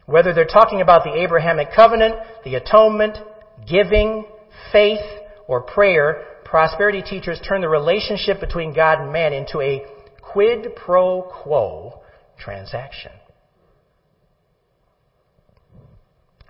Whether 0.05 0.33
they're 0.33 0.45
talking 0.45 0.81
about 0.81 1.03
the 1.03 1.13
Abrahamic 1.13 1.69
covenant, 1.73 2.15
the 2.43 2.55
atonement, 2.55 3.17
giving, 3.65 4.25
faith, 4.71 4.99
or 5.47 5.61
prayer, 5.61 6.25
prosperity 6.53 7.01
teachers 7.01 7.41
turn 7.41 7.61
the 7.61 7.67
relationship 7.67 8.39
between 8.39 8.75
God 8.75 9.01
and 9.01 9.11
man 9.11 9.33
into 9.33 9.59
a 9.59 9.81
quid 10.21 10.75
pro 10.75 11.23
quo 11.23 11.99
transaction. 12.37 13.11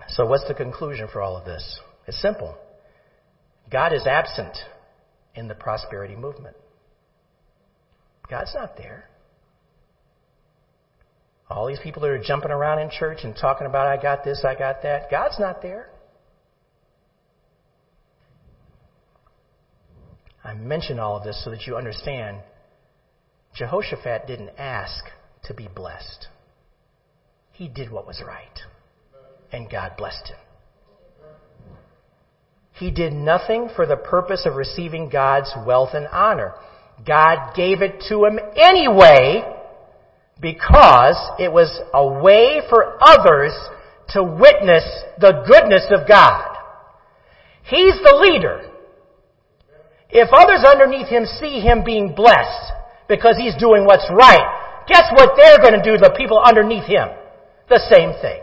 So, 0.09 0.25
what's 0.25 0.45
the 0.45 0.55
conclusion 0.55 1.07
for 1.07 1.21
all 1.21 1.37
of 1.37 1.45
this? 1.45 1.79
It's 2.05 2.21
simple. 2.21 2.57
God 3.71 3.93
is 3.93 4.05
absent 4.05 4.57
in 5.35 5.47
the 5.47 5.55
prosperity 5.55 6.17
movement. 6.17 6.57
God's 8.29 8.53
not 8.53 8.75
there. 8.75 9.05
All 11.49 11.65
these 11.65 11.79
people 11.81 12.01
that 12.01 12.09
are 12.09 12.21
jumping 12.21 12.51
around 12.51 12.79
in 12.79 12.89
church 12.89 13.19
and 13.23 13.33
talking 13.33 13.67
about, 13.67 13.87
I 13.87 14.01
got 14.01 14.25
this, 14.25 14.43
I 14.45 14.53
got 14.55 14.81
that, 14.83 15.09
God's 15.09 15.39
not 15.39 15.61
there. 15.61 15.92
I 20.43 20.53
mention 20.53 20.99
all 20.99 21.17
of 21.17 21.23
this 21.23 21.43
so 21.43 21.51
that 21.51 21.65
you 21.65 21.77
understand 21.77 22.37
Jehoshaphat 23.55 24.27
didn't 24.27 24.51
ask 24.57 25.03
to 25.45 25.53
be 25.53 25.69
blessed. 25.73 26.27
He 27.51 27.67
did 27.67 27.91
what 27.91 28.07
was 28.07 28.21
right. 28.25 28.59
And 29.51 29.69
God 29.69 29.93
blessed 29.97 30.29
him. 30.29 30.37
He 32.73 32.89
did 32.89 33.13
nothing 33.13 33.69
for 33.75 33.85
the 33.85 33.95
purpose 33.95 34.45
of 34.45 34.55
receiving 34.55 35.09
God's 35.09 35.53
wealth 35.65 35.91
and 35.93 36.07
honor. 36.07 36.55
God 37.05 37.53
gave 37.55 37.81
it 37.81 38.03
to 38.09 38.25
him 38.25 38.39
anyway 38.55 39.43
because 40.41 41.17
it 41.39 41.51
was 41.51 41.79
a 41.93 42.21
way 42.21 42.61
for 42.69 42.97
others 43.01 43.53
to 44.09 44.23
witness 44.23 44.83
the 45.19 45.43
goodness 45.47 45.85
of 45.91 46.07
God. 46.07 46.57
He's 47.63 47.95
the 48.03 48.15
leader. 48.19 48.72
If 50.13 50.29
others 50.31 50.61
underneath 50.61 51.07
him 51.07 51.25
see 51.25 51.59
him 51.59 51.83
being 51.83 52.13
blessed 52.13 52.71
because 53.09 53.35
he's 53.35 53.57
doing 53.57 53.83
what's 53.83 54.05
right, 54.13 54.85
guess 54.87 55.09
what 55.11 55.33
they're 55.35 55.57
going 55.57 55.73
to 55.73 55.81
do, 55.81 55.97
to 55.97 56.05
the 56.05 56.13
people 56.15 56.37
underneath 56.37 56.85
him? 56.85 57.09
The 57.67 57.81
same 57.89 58.13
thing. 58.21 58.41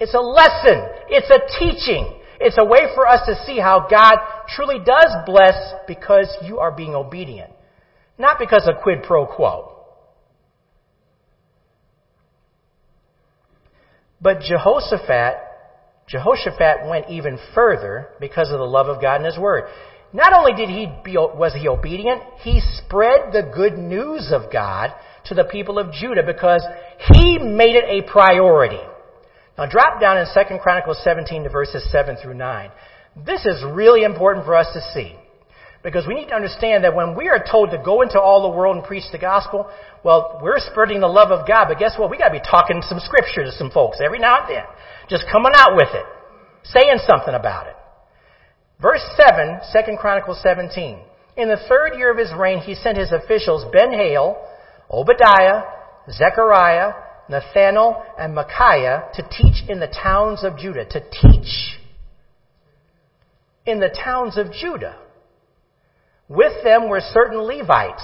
It's 0.00 0.14
a 0.14 0.20
lesson. 0.20 0.82
It's 1.08 1.30
a 1.30 1.46
teaching. 1.62 2.18
It's 2.40 2.58
a 2.58 2.64
way 2.64 2.90
for 2.96 3.06
us 3.06 3.20
to 3.26 3.38
see 3.46 3.60
how 3.60 3.86
God 3.88 4.18
truly 4.48 4.82
does 4.84 5.14
bless 5.24 5.54
because 5.86 6.26
you 6.42 6.58
are 6.58 6.72
being 6.72 6.96
obedient. 6.96 7.52
Not 8.18 8.40
because 8.40 8.66
of 8.66 8.82
quid 8.82 9.04
pro 9.04 9.26
quo. 9.26 9.68
But 14.20 14.40
Jehoshaphat, 14.40 15.34
Jehoshaphat 16.08 16.88
went 16.88 17.08
even 17.08 17.38
further 17.54 18.08
because 18.18 18.50
of 18.50 18.58
the 18.58 18.64
love 18.64 18.88
of 18.88 19.00
God 19.00 19.16
and 19.16 19.26
His 19.26 19.38
Word. 19.38 19.64
Not 20.12 20.32
only 20.34 20.52
did 20.52 20.68
he 20.68 20.92
be, 21.04 21.16
was 21.16 21.54
he 21.54 21.68
obedient, 21.68 22.22
he 22.40 22.60
spread 22.60 23.32
the 23.32 23.50
good 23.54 23.78
news 23.78 24.30
of 24.32 24.52
God 24.52 24.92
to 25.26 25.34
the 25.34 25.44
people 25.44 25.78
of 25.78 25.92
Judah 25.92 26.22
because 26.24 26.62
he 27.14 27.38
made 27.38 27.76
it 27.76 27.84
a 27.88 28.10
priority. 28.10 28.80
Now 29.56 29.66
drop 29.66 30.00
down 30.00 30.18
in 30.18 30.26
2 30.26 30.58
Chronicles 30.58 30.98
17 31.02 31.44
to 31.44 31.50
verses 31.50 31.86
7 31.90 32.16
through 32.22 32.34
9. 32.34 32.70
This 33.24 33.44
is 33.46 33.62
really 33.72 34.04
important 34.04 34.44
for 34.44 34.54
us 34.54 34.68
to 34.74 34.80
see. 34.92 35.16
Because 35.82 36.06
we 36.06 36.14
need 36.14 36.28
to 36.28 36.34
understand 36.34 36.84
that 36.84 36.94
when 36.94 37.16
we 37.16 37.28
are 37.28 37.42
told 37.42 37.70
to 37.70 37.82
go 37.82 38.02
into 38.02 38.20
all 38.20 38.42
the 38.42 38.56
world 38.56 38.76
and 38.76 38.84
preach 38.84 39.04
the 39.10 39.18
gospel, 39.18 39.68
well, 40.04 40.38
we're 40.42 40.60
spreading 40.60 41.00
the 41.00 41.08
love 41.08 41.32
of 41.32 41.46
God, 41.46 41.66
but 41.68 41.78
guess 41.78 41.98
what? 41.98 42.10
We 42.10 42.18
gotta 42.18 42.32
be 42.32 42.40
talking 42.40 42.82
some 42.82 43.00
scripture 43.00 43.44
to 43.44 43.52
some 43.52 43.70
folks 43.70 43.98
every 44.04 44.20
now 44.20 44.46
and 44.46 44.56
then. 44.56 44.64
Just 45.08 45.24
coming 45.30 45.52
out 45.54 45.74
with 45.74 45.88
it. 45.92 46.04
Saying 46.64 46.98
something 47.08 47.34
about 47.34 47.66
it. 47.66 47.74
Verse 48.82 49.02
7, 49.16 49.60
2 49.72 49.96
Chronicles 49.96 50.40
17. 50.42 50.98
In 51.36 51.48
the 51.48 51.56
third 51.68 51.96
year 51.96 52.10
of 52.10 52.18
his 52.18 52.32
reign, 52.36 52.58
he 52.58 52.74
sent 52.74 52.98
his 52.98 53.12
officials 53.12 53.64
Ben-Hail, 53.72 54.36
Obadiah, 54.90 55.62
Zechariah, 56.10 56.92
Nathanael, 57.28 58.02
and 58.18 58.34
Micaiah 58.34 59.04
to 59.14 59.22
teach 59.22 59.62
in 59.68 59.78
the 59.78 59.86
towns 59.86 60.42
of 60.42 60.58
Judah. 60.58 60.84
To 60.84 61.00
teach 61.00 61.78
in 63.64 63.78
the 63.78 63.88
towns 63.88 64.36
of 64.36 64.52
Judah. 64.52 64.98
With 66.28 66.64
them 66.64 66.88
were 66.88 67.00
certain 67.00 67.38
Levites 67.38 68.02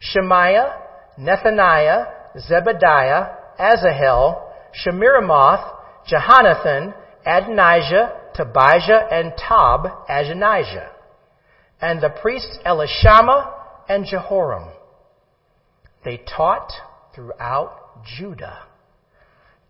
Shemaiah, 0.00 0.76
Nethaniah, 1.18 2.06
Zebadiah, 2.50 3.36
Asahel, 3.60 4.50
Shemiramoth, 4.84 5.76
Jehonathan, 6.10 6.94
Adonijah, 7.24 8.21
Tobijah, 8.34 9.08
and 9.10 9.32
Tob, 9.36 9.86
Adonijah, 10.08 10.90
and 11.80 12.00
the 12.00 12.10
priests 12.10 12.58
Elishama 12.64 13.52
and 13.88 14.06
Jehoram. 14.06 14.70
They 16.04 16.18
taught 16.18 16.72
throughout 17.14 18.04
Judah, 18.04 18.64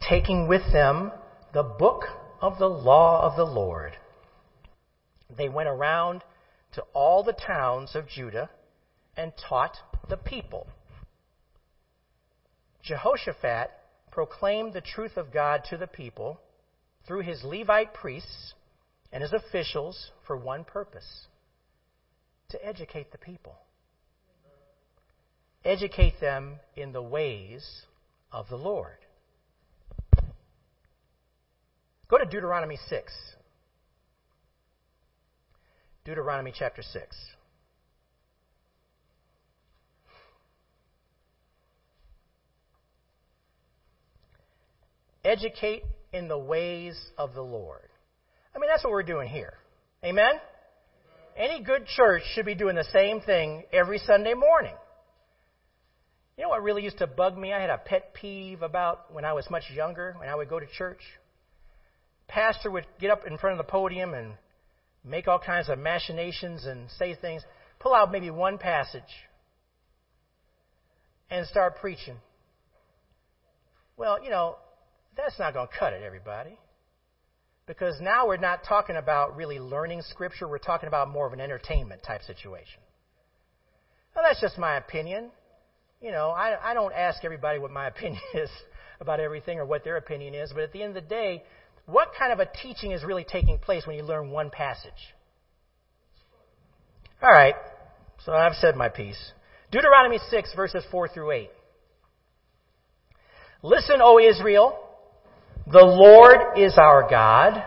taking 0.08 0.48
with 0.48 0.72
them 0.72 1.12
the 1.52 1.62
book 1.62 2.04
of 2.40 2.58
the 2.58 2.68
law 2.68 3.22
of 3.22 3.36
the 3.36 3.44
Lord. 3.44 3.92
They 5.34 5.48
went 5.48 5.68
around 5.68 6.22
to 6.74 6.82
all 6.92 7.22
the 7.22 7.32
towns 7.32 7.94
of 7.94 8.08
Judah 8.08 8.50
and 9.16 9.32
taught 9.48 9.76
the 10.08 10.16
people. 10.16 10.66
Jehoshaphat 12.82 13.70
proclaimed 14.10 14.72
the 14.72 14.80
truth 14.80 15.16
of 15.16 15.32
God 15.32 15.62
to 15.70 15.76
the 15.76 15.86
people 15.86 16.40
through 17.06 17.22
his 17.22 17.42
Levite 17.44 17.94
priests 17.94 18.54
and 19.12 19.22
his 19.22 19.32
officials 19.32 20.10
for 20.26 20.36
one 20.36 20.64
purpose 20.64 21.26
to 22.50 22.64
educate 22.64 23.12
the 23.12 23.18
people. 23.18 23.54
Educate 25.64 26.20
them 26.20 26.56
in 26.76 26.92
the 26.92 27.02
ways 27.02 27.82
of 28.32 28.48
the 28.48 28.56
Lord. 28.56 28.98
Go 32.08 32.18
to 32.18 32.24
Deuteronomy 32.24 32.78
6. 32.88 33.12
Deuteronomy 36.04 36.52
chapter 36.56 36.82
6. 36.82 37.16
Educate 45.24 45.84
in 46.12 46.28
the 46.28 46.38
ways 46.38 47.00
of 47.16 47.34
the 47.34 47.42
Lord. 47.42 47.88
I 48.54 48.58
mean, 48.58 48.68
that's 48.68 48.84
what 48.84 48.92
we're 48.92 49.02
doing 49.02 49.28
here. 49.28 49.54
Amen? 50.04 50.34
Any 51.36 51.62
good 51.62 51.86
church 51.86 52.22
should 52.34 52.44
be 52.44 52.54
doing 52.54 52.76
the 52.76 52.86
same 52.92 53.20
thing 53.20 53.64
every 53.72 53.98
Sunday 53.98 54.34
morning. 54.34 54.74
You 56.36 56.44
know 56.44 56.50
what 56.50 56.62
really 56.62 56.82
used 56.82 56.98
to 56.98 57.06
bug 57.06 57.36
me? 57.36 57.52
I 57.52 57.60
had 57.60 57.70
a 57.70 57.78
pet 57.78 58.14
peeve 58.14 58.62
about 58.62 59.12
when 59.12 59.24
I 59.24 59.32
was 59.32 59.48
much 59.50 59.64
younger, 59.74 60.14
when 60.18 60.28
I 60.28 60.34
would 60.34 60.48
go 60.48 60.60
to 60.60 60.66
church. 60.66 61.00
Pastor 62.28 62.70
would 62.70 62.86
get 63.00 63.10
up 63.10 63.26
in 63.26 63.38
front 63.38 63.58
of 63.58 63.66
the 63.66 63.70
podium 63.70 64.14
and 64.14 64.34
make 65.04 65.28
all 65.28 65.38
kinds 65.38 65.68
of 65.68 65.78
machinations 65.78 66.64
and 66.64 66.90
say 66.98 67.14
things, 67.14 67.42
pull 67.80 67.94
out 67.94 68.12
maybe 68.12 68.30
one 68.30 68.58
passage 68.58 69.02
and 71.30 71.46
start 71.46 71.76
preaching. 71.80 72.16
Well, 73.96 74.22
you 74.22 74.30
know, 74.30 74.56
that's 75.16 75.38
not 75.38 75.54
going 75.54 75.68
to 75.68 75.78
cut 75.78 75.92
it, 75.92 76.02
everybody. 76.02 76.58
Because 77.66 77.94
now 78.00 78.26
we're 78.26 78.38
not 78.38 78.64
talking 78.68 78.96
about 78.96 79.36
really 79.36 79.60
learning 79.60 80.02
Scripture, 80.10 80.48
we're 80.48 80.58
talking 80.58 80.88
about 80.88 81.10
more 81.10 81.26
of 81.26 81.32
an 81.32 81.40
entertainment 81.40 82.02
type 82.02 82.22
situation. 82.22 82.80
Well, 84.14 84.24
that's 84.28 84.40
just 84.40 84.58
my 84.58 84.76
opinion. 84.76 85.30
You 86.00 86.10
know, 86.10 86.30
I, 86.30 86.70
I 86.70 86.74
don't 86.74 86.92
ask 86.92 87.24
everybody 87.24 87.58
what 87.58 87.70
my 87.70 87.86
opinion 87.88 88.22
is 88.34 88.50
about 89.00 89.20
everything 89.20 89.58
or 89.58 89.64
what 89.64 89.84
their 89.84 89.96
opinion 89.96 90.34
is, 90.34 90.50
but 90.52 90.62
at 90.62 90.72
the 90.72 90.82
end 90.82 90.96
of 90.96 91.04
the 91.04 91.08
day, 91.08 91.42
what 91.86 92.08
kind 92.18 92.32
of 92.32 92.38
a 92.38 92.46
teaching 92.62 92.92
is 92.92 93.04
really 93.04 93.24
taking 93.24 93.58
place 93.58 93.86
when 93.86 93.96
you 93.96 94.02
learn 94.02 94.30
one 94.30 94.50
passage? 94.50 94.92
All 97.22 97.30
right, 97.30 97.54
so 98.24 98.32
I've 98.32 98.54
said 98.54 98.76
my 98.76 98.88
piece. 98.88 99.18
Deuteronomy 99.70 100.18
6, 100.30 100.54
verses 100.54 100.84
4 100.90 101.08
through 101.08 101.30
8. 101.30 101.50
Listen, 103.62 104.00
O 104.00 104.18
Israel, 104.18 104.78
the 105.66 105.84
Lord 105.84 106.58
is 106.58 106.76
our 106.76 107.08
God, 107.08 107.62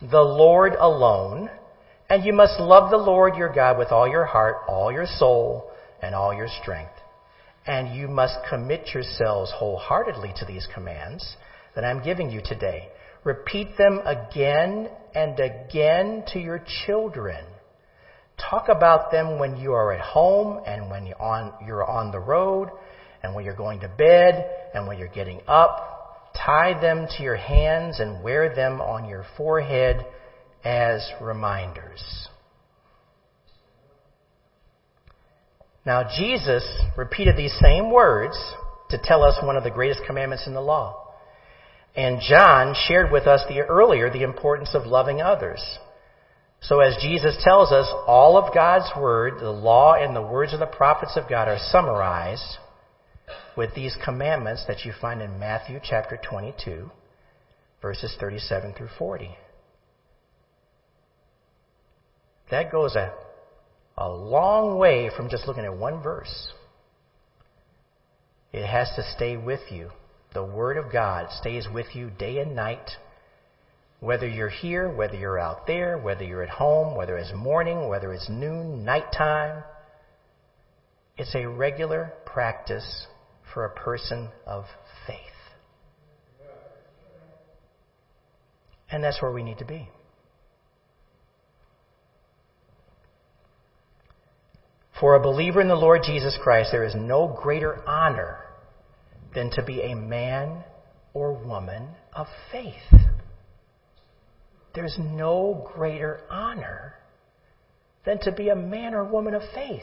the 0.00 0.20
Lord 0.20 0.74
alone, 0.78 1.50
and 2.08 2.24
you 2.24 2.32
must 2.32 2.60
love 2.60 2.90
the 2.90 2.96
Lord 2.96 3.34
your 3.36 3.52
God 3.52 3.76
with 3.78 3.88
all 3.88 4.06
your 4.06 4.24
heart, 4.24 4.56
all 4.68 4.92
your 4.92 5.06
soul, 5.06 5.70
and 6.00 6.14
all 6.14 6.32
your 6.32 6.48
strength. 6.62 6.92
And 7.66 7.96
you 7.96 8.08
must 8.08 8.36
commit 8.48 8.94
yourselves 8.94 9.50
wholeheartedly 9.56 10.34
to 10.36 10.44
these 10.44 10.68
commands 10.72 11.36
that 11.74 11.84
I'm 11.84 12.04
giving 12.04 12.30
you 12.30 12.40
today. 12.44 12.88
Repeat 13.24 13.76
them 13.78 14.00
again 14.04 14.90
and 15.14 15.40
again 15.40 16.24
to 16.34 16.38
your 16.38 16.62
children. 16.86 17.44
Talk 18.38 18.68
about 18.68 19.10
them 19.10 19.38
when 19.38 19.56
you 19.56 19.72
are 19.72 19.92
at 19.92 20.00
home 20.00 20.62
and 20.66 20.90
when 20.90 21.06
you're 21.06 21.20
on, 21.20 21.54
you're 21.66 21.84
on 21.84 22.12
the 22.12 22.18
road 22.20 22.68
and 23.22 23.34
when 23.34 23.44
you're 23.44 23.56
going 23.56 23.80
to 23.80 23.88
bed 23.88 24.44
and 24.74 24.86
when 24.86 24.98
you're 24.98 25.08
getting 25.08 25.40
up. 25.48 25.93
Tie 26.34 26.78
them 26.80 27.06
to 27.16 27.22
your 27.22 27.36
hands 27.36 28.00
and 28.00 28.22
wear 28.22 28.54
them 28.54 28.80
on 28.80 29.08
your 29.08 29.24
forehead 29.36 30.04
as 30.64 31.06
reminders. 31.20 32.28
Now, 35.86 36.08
Jesus 36.16 36.66
repeated 36.96 37.36
these 37.36 37.56
same 37.62 37.90
words 37.90 38.36
to 38.90 38.98
tell 39.02 39.22
us 39.22 39.38
one 39.42 39.56
of 39.56 39.64
the 39.64 39.70
greatest 39.70 40.00
commandments 40.06 40.46
in 40.46 40.54
the 40.54 40.60
law. 40.60 41.00
And 41.94 42.20
John 42.20 42.74
shared 42.88 43.12
with 43.12 43.26
us 43.26 43.42
the 43.48 43.60
earlier 43.60 44.10
the 44.10 44.22
importance 44.22 44.74
of 44.74 44.86
loving 44.86 45.20
others. 45.20 45.62
So 46.60 46.80
as 46.80 46.96
Jesus 47.02 47.36
tells 47.44 47.70
us, 47.70 47.86
all 48.06 48.38
of 48.38 48.54
God's 48.54 48.90
Word, 48.98 49.34
the 49.38 49.50
law 49.50 49.94
and 49.94 50.16
the 50.16 50.22
words 50.22 50.54
of 50.54 50.60
the 50.60 50.66
prophets 50.66 51.16
of 51.16 51.28
God 51.28 51.46
are 51.46 51.58
summarized 51.70 52.58
with 53.56 53.74
these 53.74 53.96
commandments 54.04 54.64
that 54.66 54.84
you 54.84 54.92
find 55.00 55.22
in 55.22 55.38
Matthew 55.38 55.78
chapter 55.82 56.18
22, 56.28 56.90
verses 57.80 58.14
37 58.18 58.74
through 58.74 58.88
40. 58.98 59.36
That 62.50 62.72
goes 62.72 62.96
a, 62.96 63.12
a 63.96 64.08
long 64.08 64.78
way 64.78 65.10
from 65.16 65.28
just 65.28 65.46
looking 65.46 65.64
at 65.64 65.76
one 65.76 66.02
verse. 66.02 66.52
It 68.52 68.66
has 68.66 68.90
to 68.96 69.02
stay 69.16 69.36
with 69.36 69.60
you. 69.70 69.90
The 70.32 70.44
Word 70.44 70.76
of 70.76 70.92
God 70.92 71.28
stays 71.30 71.66
with 71.72 71.86
you 71.94 72.10
day 72.10 72.38
and 72.38 72.56
night. 72.56 72.90
Whether 74.00 74.28
you're 74.28 74.48
here, 74.48 74.92
whether 74.92 75.16
you're 75.16 75.38
out 75.38 75.66
there, 75.66 75.96
whether 75.96 76.24
you're 76.24 76.42
at 76.42 76.50
home, 76.50 76.96
whether 76.96 77.16
it's 77.16 77.32
morning, 77.34 77.88
whether 77.88 78.12
it's 78.12 78.28
noon, 78.28 78.84
nighttime, 78.84 79.62
it's 81.16 81.34
a 81.34 81.46
regular 81.46 82.12
practice 82.26 83.06
for 83.54 83.64
a 83.64 83.70
person 83.70 84.28
of 84.46 84.64
faith. 85.06 85.16
And 88.90 89.02
that's 89.02 89.22
where 89.22 89.32
we 89.32 89.42
need 89.42 89.58
to 89.58 89.64
be. 89.64 89.88
For 95.00 95.14
a 95.14 95.20
believer 95.20 95.60
in 95.60 95.68
the 95.68 95.74
Lord 95.74 96.02
Jesus 96.04 96.36
Christ, 96.42 96.70
there 96.72 96.84
is 96.84 96.94
no 96.94 97.38
greater 97.42 97.82
honor 97.88 98.40
than 99.34 99.50
to 99.52 99.62
be 99.62 99.80
a 99.80 99.94
man 99.94 100.62
or 101.12 101.32
woman 101.32 101.88
of 102.12 102.26
faith. 102.52 102.74
There's 104.74 104.96
no 104.98 105.68
greater 105.74 106.20
honor 106.30 106.94
than 108.04 108.18
to 108.20 108.32
be 108.32 108.48
a 108.48 108.56
man 108.56 108.94
or 108.94 109.04
woman 109.04 109.34
of 109.34 109.42
faith. 109.54 109.82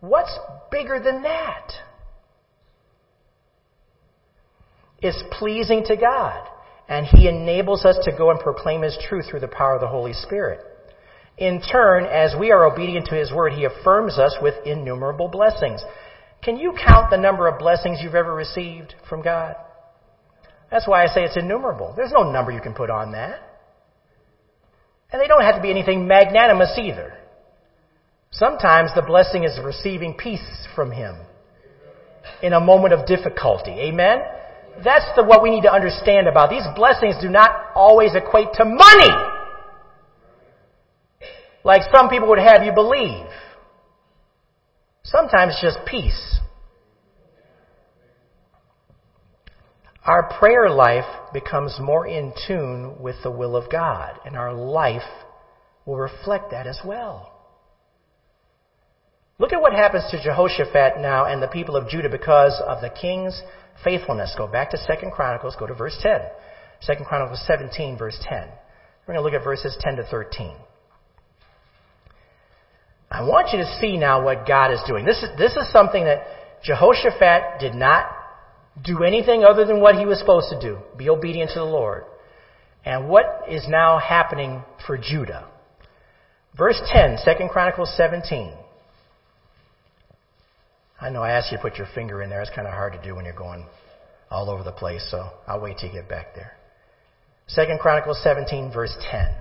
What's 0.00 0.36
bigger 0.70 1.00
than 1.02 1.22
that? 1.22 1.72
It's 5.00 5.22
pleasing 5.38 5.84
to 5.86 5.96
God, 5.96 6.48
and 6.88 7.06
He 7.06 7.28
enables 7.28 7.84
us 7.84 7.98
to 8.04 8.16
go 8.16 8.30
and 8.30 8.40
proclaim 8.40 8.82
His 8.82 8.98
truth 9.08 9.26
through 9.30 9.40
the 9.40 9.48
power 9.48 9.74
of 9.74 9.80
the 9.80 9.88
Holy 9.88 10.12
Spirit. 10.12 10.60
In 11.36 11.62
turn, 11.62 12.04
as 12.04 12.34
we 12.38 12.50
are 12.50 12.64
obedient 12.64 13.06
to 13.06 13.14
His 13.14 13.32
word, 13.32 13.52
He 13.52 13.64
affirms 13.64 14.18
us 14.18 14.36
with 14.42 14.54
innumerable 14.66 15.28
blessings. 15.28 15.82
Can 16.42 16.56
you 16.56 16.72
count 16.72 17.10
the 17.10 17.16
number 17.16 17.46
of 17.46 17.58
blessings 17.58 17.98
you've 18.02 18.14
ever 18.14 18.34
received 18.34 18.94
from 19.08 19.22
God? 19.22 19.54
That's 20.70 20.86
why 20.86 21.04
I 21.04 21.06
say 21.06 21.22
it's 21.22 21.36
innumerable. 21.36 21.94
There's 21.96 22.12
no 22.12 22.30
number 22.30 22.50
you 22.50 22.60
can 22.60 22.74
put 22.74 22.90
on 22.90 23.12
that. 23.12 23.40
And 25.12 25.22
they 25.22 25.28
don't 25.28 25.42
have 25.42 25.56
to 25.56 25.62
be 25.62 25.70
anything 25.70 26.06
magnanimous 26.06 26.76
either. 26.76 27.14
Sometimes 28.30 28.90
the 28.94 29.02
blessing 29.02 29.44
is 29.44 29.58
receiving 29.62 30.14
peace 30.14 30.66
from 30.74 30.90
Him 30.90 31.16
in 32.42 32.52
a 32.52 32.60
moment 32.60 32.92
of 32.92 33.06
difficulty. 33.06 33.70
Amen? 33.70 34.18
That's 34.84 35.06
the, 35.16 35.24
what 35.24 35.42
we 35.42 35.50
need 35.50 35.62
to 35.62 35.72
understand 35.72 36.28
about. 36.28 36.50
These 36.50 36.66
blessings 36.76 37.16
do 37.20 37.28
not 37.28 37.50
always 37.74 38.14
equate 38.14 38.52
to 38.54 38.64
money 38.64 39.34
like 41.68 41.82
some 41.94 42.08
people 42.08 42.28
would 42.28 42.38
have 42.38 42.64
you 42.64 42.72
believe. 42.72 43.26
Sometimes 45.04 45.58
just 45.60 45.78
peace. 45.86 46.40
Our 50.02 50.30
prayer 50.38 50.70
life 50.70 51.04
becomes 51.34 51.76
more 51.78 52.06
in 52.06 52.32
tune 52.46 53.02
with 53.02 53.16
the 53.22 53.30
will 53.30 53.54
of 53.54 53.70
God, 53.70 54.18
and 54.24 54.34
our 54.34 54.54
life 54.54 55.02
will 55.84 55.98
reflect 55.98 56.52
that 56.52 56.66
as 56.66 56.80
well. 56.82 57.34
Look 59.38 59.52
at 59.52 59.60
what 59.60 59.74
happens 59.74 60.04
to 60.10 60.22
Jehoshaphat 60.22 61.00
now 61.00 61.26
and 61.26 61.42
the 61.42 61.48
people 61.48 61.76
of 61.76 61.88
Judah 61.90 62.08
because 62.08 62.60
of 62.66 62.80
the 62.80 62.88
king's 62.88 63.42
faithfulness. 63.84 64.34
Go 64.36 64.46
back 64.46 64.70
to 64.70 64.76
2 64.76 65.10
Chronicles, 65.10 65.56
go 65.58 65.66
to 65.66 65.74
verse 65.74 65.96
10. 66.00 66.20
2 66.86 67.04
Chronicles 67.04 67.42
17, 67.46 67.98
verse 67.98 68.18
10. 68.22 68.48
We're 69.06 69.14
going 69.14 69.16
to 69.16 69.22
look 69.22 69.38
at 69.38 69.44
verses 69.44 69.76
10 69.80 69.96
to 69.96 70.04
13. 70.04 70.54
I 73.10 73.22
want 73.22 73.52
you 73.52 73.58
to 73.58 73.78
see 73.80 73.96
now 73.96 74.22
what 74.22 74.46
God 74.46 74.72
is 74.72 74.80
doing. 74.86 75.04
This 75.04 75.22
is, 75.22 75.30
this 75.38 75.56
is 75.56 75.72
something 75.72 76.04
that 76.04 76.24
Jehoshaphat 76.62 77.60
did 77.60 77.74
not 77.74 78.06
do 78.84 79.02
anything 79.02 79.44
other 79.44 79.64
than 79.64 79.80
what 79.80 79.96
he 79.96 80.04
was 80.04 80.18
supposed 80.18 80.50
to 80.50 80.60
do 80.60 80.78
be 80.96 81.08
obedient 81.08 81.50
to 81.50 81.58
the 81.58 81.64
Lord. 81.64 82.04
And 82.84 83.08
what 83.08 83.44
is 83.48 83.66
now 83.68 83.98
happening 83.98 84.62
for 84.86 84.96
Judah? 84.96 85.48
Verse 86.56 86.80
10, 86.92 87.18
2 87.24 87.48
Chronicles 87.48 87.92
17. 87.96 88.52
I 91.00 91.10
know 91.10 91.22
I 91.22 91.32
asked 91.32 91.52
you 91.52 91.58
to 91.58 91.62
put 91.62 91.76
your 91.76 91.86
finger 91.94 92.22
in 92.22 92.30
there. 92.30 92.42
It's 92.42 92.50
kind 92.54 92.66
of 92.66 92.74
hard 92.74 92.92
to 92.94 93.02
do 93.02 93.14
when 93.14 93.24
you're 93.24 93.34
going 93.34 93.66
all 94.30 94.50
over 94.50 94.62
the 94.62 94.72
place, 94.72 95.06
so 95.10 95.30
I'll 95.46 95.60
wait 95.60 95.78
till 95.78 95.88
you 95.88 95.94
get 95.94 96.08
back 96.08 96.34
there. 96.34 96.52
2 97.54 97.78
Chronicles 97.80 98.20
17, 98.22 98.72
verse 98.72 98.94
10. 99.10 99.34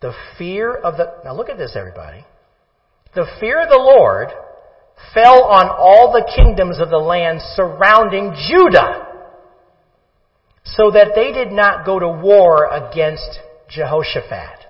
The 0.00 0.12
fear 0.38 0.74
of 0.74 0.96
the, 0.96 1.14
now 1.24 1.34
look 1.34 1.50
at 1.50 1.58
this 1.58 1.76
everybody. 1.76 2.24
The 3.14 3.26
fear 3.38 3.62
of 3.62 3.68
the 3.68 3.76
Lord 3.76 4.28
fell 5.14 5.44
on 5.44 5.68
all 5.68 6.12
the 6.12 6.30
kingdoms 6.34 6.80
of 6.80 6.90
the 6.90 6.98
land 6.98 7.40
surrounding 7.54 8.34
Judah, 8.48 9.06
so 10.64 10.90
that 10.90 11.12
they 11.14 11.32
did 11.32 11.52
not 11.52 11.84
go 11.84 11.98
to 11.98 12.08
war 12.08 12.68
against 12.68 13.40
Jehoshaphat. 13.68 14.66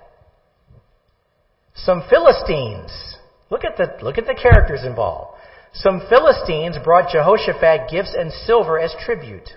Some 1.75 2.03
Philistines, 2.09 3.10
look 3.51 3.63
at 3.63 3.77
the, 3.77 4.03
look 4.03 4.17
at 4.17 4.25
the 4.25 4.33
characters 4.33 4.83
involved. 4.83 5.37
Some 5.73 6.01
Philistines 6.09 6.77
brought 6.83 7.11
Jehoshaphat 7.11 7.91
gifts 7.91 8.15
and 8.17 8.31
silver 8.31 8.79
as 8.79 8.95
tribute. 9.05 9.49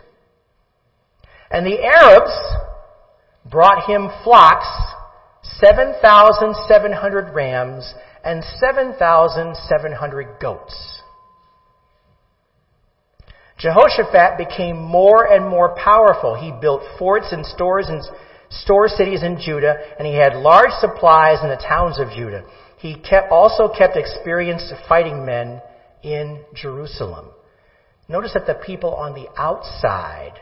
And 1.50 1.64
the 1.64 1.82
Arabs 1.82 2.36
brought 3.50 3.88
him 3.88 4.10
flocks 4.22 4.66
7,700 5.42 7.34
rams 7.34 7.94
and 8.24 8.42
7,700 8.58 10.40
goats. 10.40 11.02
Jehoshaphat 13.58 14.38
became 14.38 14.76
more 14.76 15.24
and 15.24 15.48
more 15.48 15.76
powerful. 15.76 16.34
He 16.34 16.52
built 16.60 16.82
forts 16.98 17.28
and 17.30 17.46
stores 17.46 17.86
and 17.88 18.02
store 18.50 18.88
cities 18.88 19.22
in 19.22 19.38
Judah, 19.40 19.76
and 19.98 20.06
he 20.06 20.14
had 20.14 20.34
large 20.34 20.72
supplies 20.80 21.38
in 21.42 21.48
the 21.48 21.56
towns 21.56 22.00
of 22.00 22.10
Judah. 22.10 22.44
He 22.84 22.96
kept, 22.96 23.32
also 23.32 23.70
kept 23.70 23.96
experienced 23.96 24.70
fighting 24.86 25.24
men 25.24 25.62
in 26.02 26.44
Jerusalem. 26.52 27.30
Notice 28.10 28.34
that 28.34 28.46
the 28.46 28.62
people 28.62 28.94
on 28.94 29.14
the 29.14 29.26
outside 29.38 30.34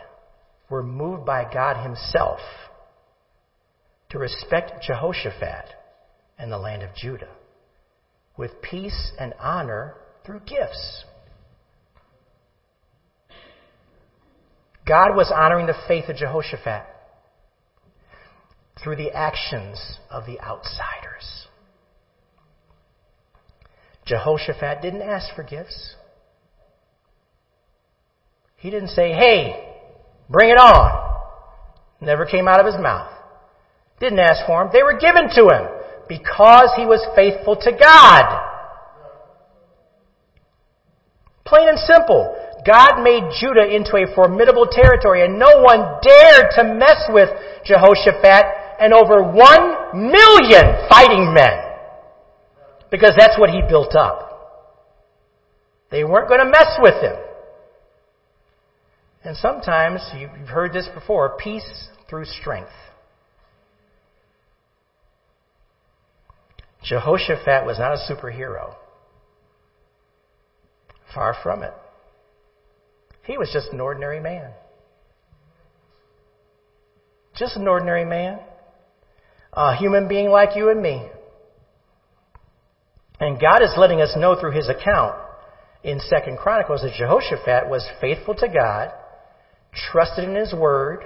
were 0.68 0.82
moved 0.82 1.24
by 1.24 1.44
God 1.44 1.80
Himself 1.84 2.40
to 4.10 4.18
respect 4.18 4.82
Jehoshaphat 4.82 5.66
and 6.36 6.50
the 6.50 6.58
land 6.58 6.82
of 6.82 6.92
Judah 6.96 7.30
with 8.36 8.60
peace 8.60 9.12
and 9.20 9.34
honor 9.38 9.94
through 10.26 10.40
gifts. 10.40 11.04
God 14.84 15.14
was 15.14 15.32
honoring 15.32 15.66
the 15.66 15.80
faith 15.86 16.08
of 16.08 16.16
Jehoshaphat 16.16 16.86
through 18.82 18.96
the 18.96 19.12
actions 19.12 20.00
of 20.10 20.26
the 20.26 20.40
outsiders. 20.40 21.41
Jehoshaphat 24.04 24.82
didn't 24.82 25.02
ask 25.02 25.34
for 25.34 25.42
gifts. 25.42 25.94
He 28.56 28.70
didn't 28.70 28.90
say, 28.90 29.12
hey, 29.12 29.74
bring 30.28 30.50
it 30.50 30.58
on. 30.58 31.10
Never 32.00 32.26
came 32.26 32.48
out 32.48 32.60
of 32.60 32.66
his 32.66 32.80
mouth. 32.80 33.12
Didn't 34.00 34.18
ask 34.18 34.46
for 34.46 34.62
them. 34.62 34.70
They 34.72 34.82
were 34.82 34.98
given 34.98 35.28
to 35.34 35.48
him 35.54 35.68
because 36.08 36.70
he 36.76 36.84
was 36.84 37.04
faithful 37.14 37.56
to 37.56 37.70
God. 37.72 38.48
Plain 41.44 41.68
and 41.68 41.78
simple. 41.78 42.36
God 42.66 43.02
made 43.02 43.30
Judah 43.38 43.66
into 43.66 43.96
a 43.96 44.14
formidable 44.14 44.66
territory 44.70 45.24
and 45.24 45.38
no 45.38 45.60
one 45.60 45.98
dared 46.02 46.50
to 46.56 46.74
mess 46.74 47.02
with 47.10 47.30
Jehoshaphat 47.64 48.44
and 48.80 48.92
over 48.92 49.22
one 49.22 50.10
million 50.10 50.86
fighting 50.88 51.34
men. 51.34 51.61
Because 52.92 53.14
that's 53.16 53.38
what 53.38 53.48
he 53.48 53.62
built 53.66 53.96
up. 53.96 54.28
They 55.90 56.04
weren't 56.04 56.28
going 56.28 56.40
to 56.40 56.50
mess 56.50 56.76
with 56.78 57.02
him. 57.02 57.16
And 59.24 59.36
sometimes, 59.36 60.02
you've 60.16 60.48
heard 60.48 60.74
this 60.74 60.88
before, 60.94 61.38
peace 61.42 61.88
through 62.10 62.26
strength. 62.26 62.70
Jehoshaphat 66.84 67.64
was 67.64 67.78
not 67.78 67.94
a 67.94 68.12
superhero. 68.12 68.74
Far 71.14 71.34
from 71.42 71.62
it. 71.62 71.72
He 73.24 73.38
was 73.38 73.50
just 73.52 73.68
an 73.72 73.80
ordinary 73.80 74.20
man. 74.20 74.50
Just 77.36 77.56
an 77.56 77.66
ordinary 77.66 78.04
man. 78.04 78.40
a 79.54 79.76
human 79.76 80.08
being 80.08 80.28
like 80.28 80.56
you 80.56 80.68
and 80.68 80.82
me. 80.82 81.08
And 83.22 83.40
God 83.40 83.62
is 83.62 83.70
letting 83.76 84.00
us 84.00 84.16
know 84.16 84.34
through 84.34 84.50
his 84.50 84.68
account 84.68 85.14
in 85.84 86.00
Second 86.00 86.38
Chronicles 86.38 86.82
that 86.82 86.94
Jehoshaphat 86.98 87.70
was 87.70 87.88
faithful 88.00 88.34
to 88.34 88.48
God, 88.48 88.90
trusted 89.92 90.24
in 90.28 90.34
his 90.34 90.52
word, 90.52 91.04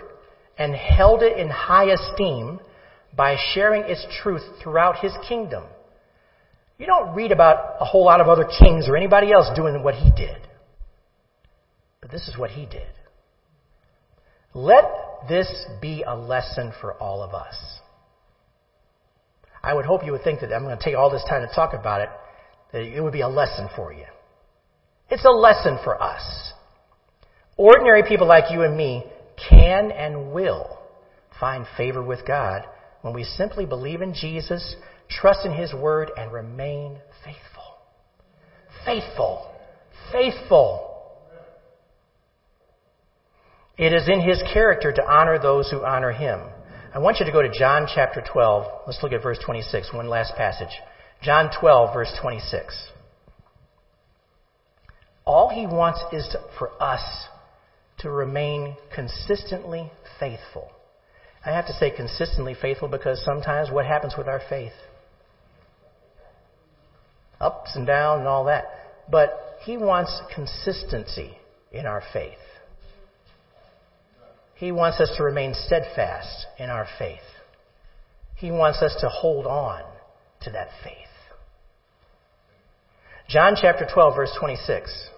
and 0.57 0.75
held 0.75 1.23
it 1.23 1.37
in 1.37 1.51
high 1.51 1.91
esteem 1.91 2.59
by 3.14 3.37
sharing 3.53 3.83
its 3.83 4.07
truth 4.23 4.41
throughout 4.62 5.01
his 5.01 5.12
kingdom. 5.29 5.64
You 6.79 6.87
don't 6.87 7.14
read 7.14 7.33
about 7.33 7.77
a 7.81 7.85
whole 7.85 8.07
lot 8.07 8.23
of 8.23 8.29
other 8.29 8.49
kings 8.61 8.89
or 8.89 8.97
anybody 8.97 9.31
else 9.31 9.55
doing 9.55 9.83
what 9.83 9.95
he 9.95 10.11
did. 10.11 10.39
But 12.01 12.11
this 12.11 12.29
is 12.29 12.39
what 12.39 12.51
he 12.51 12.64
did. 12.64 12.89
Let 14.55 14.85
this 15.29 15.67
be 15.83 16.03
a 16.03 16.17
lesson 16.17 16.73
for 16.81 16.95
all 16.95 17.23
of 17.23 17.35
us. 17.35 17.57
I 19.67 19.75
would 19.75 19.85
hope 19.85 20.05
you 20.05 20.12
would 20.12 20.23
think 20.23 20.41
that 20.41 20.53
I'm 20.53 20.62
going 20.62 20.79
to 20.79 20.83
take 20.83 20.97
all 20.97 21.11
this 21.11 21.25
time 21.29 21.47
to 21.47 21.53
talk 21.53 21.75
about 21.75 22.01
it, 22.01 22.09
that 22.73 22.83
it 22.83 23.01
would 23.01 23.12
be 23.12 23.23
a 23.23 23.29
lesson 23.29 23.69
for 23.75 23.93
you. 23.93 24.05
It's 25.11 25.25
a 25.25 25.31
lesson 25.31 25.79
for 25.83 26.01
us. 26.01 26.53
Ordinary 27.57 28.05
people 28.07 28.29
like 28.29 28.53
you 28.53 28.62
and 28.62 28.77
me 28.77 29.05
can 29.51 29.91
and 29.91 30.33
will 30.33 30.79
find 31.41 31.67
favor 31.77 32.01
with 32.01 32.25
God 32.25 32.62
when 33.03 33.12
we 33.12 33.25
simply 33.25 33.67
believe 33.67 34.03
in 34.03 34.14
Jesus, 34.14 34.77
trust 35.09 35.41
in 35.45 35.53
His 35.53 35.75
Word, 35.75 36.12
and 36.17 36.33
remain 36.33 36.99
faithful. 37.25 37.64
Faithful. 38.85 39.51
Faithful. 40.12 40.83
It 43.77 43.93
is 43.93 44.09
in 44.09 44.21
His 44.21 44.41
character 44.53 44.93
to 44.93 45.05
honor 45.05 45.41
those 45.41 45.71
who 45.73 45.85
honor 45.85 46.12
Him. 46.12 46.41
I 46.97 46.99
want 46.99 47.18
you 47.20 47.26
to 47.26 47.32
go 47.32 47.42
to 47.42 47.51
John 47.51 47.86
chapter 47.94 48.22
12. 48.26 48.84
Let's 48.86 49.03
look 49.03 49.12
at 49.12 49.22
verse 49.22 49.38
26, 49.44 49.92
one 49.92 50.09
last 50.09 50.34
passage. 50.34 50.70
John 51.20 51.51
12, 51.61 51.92
verse 51.92 52.11
26. 52.22 52.88
All 55.26 55.51
he 55.51 55.66
wants 55.66 56.03
is 56.11 56.26
to, 56.32 56.40
for 56.59 56.70
us 56.82 57.03
to 57.99 58.09
remain 58.09 58.78
consistently 58.94 59.92
faithful. 60.18 60.70
I 61.44 61.51
have 61.51 61.66
to 61.66 61.74
say 61.74 61.90
consistently 61.90 62.55
faithful 62.55 62.88
because 62.88 63.22
sometimes 63.22 63.70
what 63.70 63.84
happens 63.84 64.14
with 64.16 64.26
our 64.26 64.40
faith? 64.49 64.72
Ups 67.38 67.76
and 67.76 67.86
downs 67.86 68.20
and 68.20 68.28
all 68.28 68.47
that. 68.47 68.64
But 69.11 69.59
he 69.66 69.76
wants 69.76 70.18
consistency 70.34 71.36
in 71.70 71.84
our 71.84 72.03
faith. 72.14 72.38
He 74.57 74.73
wants 74.73 75.01
us 75.01 75.13
to 75.17 75.23
remain 75.23 75.55
steadfast 75.55 76.47
in 76.59 76.71
our 76.71 76.87
faith. 76.99 77.21
He 78.37 78.51
wants 78.51 78.83
us 78.83 78.97
to 79.01 79.09
hold 79.09 79.47
on 79.47 79.83
to 80.43 80.51
that 80.51 80.69
faith. 80.83 80.95
John 83.29 83.55
chapter 83.61 83.87
12, 83.93 84.17
verse 84.17 84.37
26. 84.39 85.11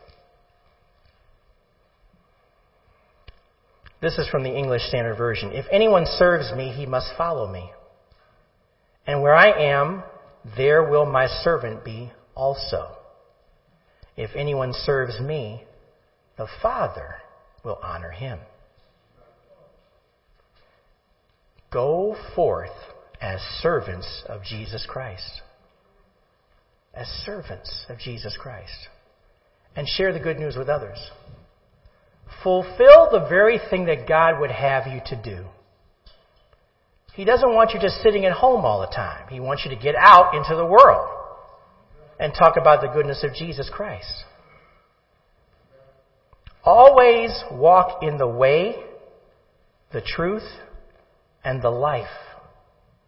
This 4.01 4.19
is 4.19 4.29
from 4.29 4.45
the 4.45 4.57
English 4.57 4.83
Standard 4.89 5.17
Version. 5.17 5.53
If 5.53 5.67
anyone 5.71 6.07
serves 6.07 6.53
me, 6.57 6.73
he 6.73 6.87
must 6.87 7.13
follow 7.17 7.51
me. 7.51 7.71
And 9.07 9.23
where 9.23 9.35
I 9.35 9.51
am, 9.73 10.03
there 10.57 10.89
will 10.89 11.07
my 11.07 11.27
servant 11.27 11.85
be 11.85 12.13
also. 12.35 12.93
If 14.17 14.31
anyone 14.35 14.73
serves 14.73 15.21
me, 15.21 15.65
the 16.37 16.49
Father 16.63 17.17
will 17.65 17.79
honor 17.83 18.11
him. 18.11 18.39
Go 21.71 22.17
forth 22.35 22.71
as 23.21 23.41
servants 23.61 24.25
of 24.27 24.43
Jesus 24.43 24.87
Christ. 24.89 25.43
As 26.95 27.07
servants 27.07 27.87
of 27.89 27.99
Jesus 27.99 28.37
Christ. 28.41 28.89
And 29.77 29.87
share 29.87 30.13
the 30.13 30.21
good 30.21 30.39
news 30.39 30.57
with 30.57 30.69
others. 30.69 30.99
Fulfill 32.43 33.11
the 33.11 33.27
very 33.29 33.61
thing 33.71 33.87
that 33.87 34.09
God 34.09 34.41
would 34.41 34.51
have 34.51 34.87
you 34.87 35.01
to 35.07 35.23
do. 35.23 35.45
He 37.15 37.25
doesn't 37.25 37.53
want 37.53 37.73
you 37.75 37.81
just 37.81 38.01
sitting 38.01 38.25
at 38.25 38.33
home 38.33 38.65
all 38.65 38.81
the 38.81 38.95
time. 38.95 39.29
He 39.29 39.41
wants 39.41 39.65
you 39.65 39.75
to 39.75 39.83
get 39.83 39.97
out 39.99 40.35
into 40.35 40.55
the 40.55 40.65
world 40.65 41.09
and 42.21 42.33
talk 42.33 42.57
about 42.57 42.81
the 42.81 42.89
goodness 42.89 43.25
of 43.25 43.35
Jesus 43.35 43.69
Christ. 43.73 44.25
Always 46.65 47.31
walk 47.51 48.03
in 48.03 48.19
the 48.19 48.29
way, 48.29 48.77
the 49.93 50.01
truth, 50.01 50.45
and 51.49 51.63
the 51.63 51.71
life 51.71 52.05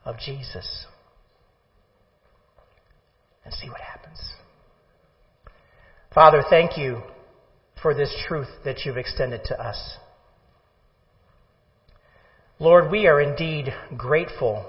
of 0.02 0.16
Jesus. 0.18 0.86
And 3.44 3.52
see 3.52 3.68
what 3.68 3.82
happens. 3.82 4.18
Father, 6.14 6.42
thank 6.48 6.78
you 6.78 7.02
for 7.82 7.92
this 7.92 8.10
truth 8.26 8.48
that 8.64 8.86
you've 8.86 8.96
extended 8.96 9.42
to 9.44 9.60
us. 9.60 9.98
Lord, 12.58 12.90
we 12.90 13.08
are 13.08 13.20
indeed 13.20 13.74
grateful 13.94 14.64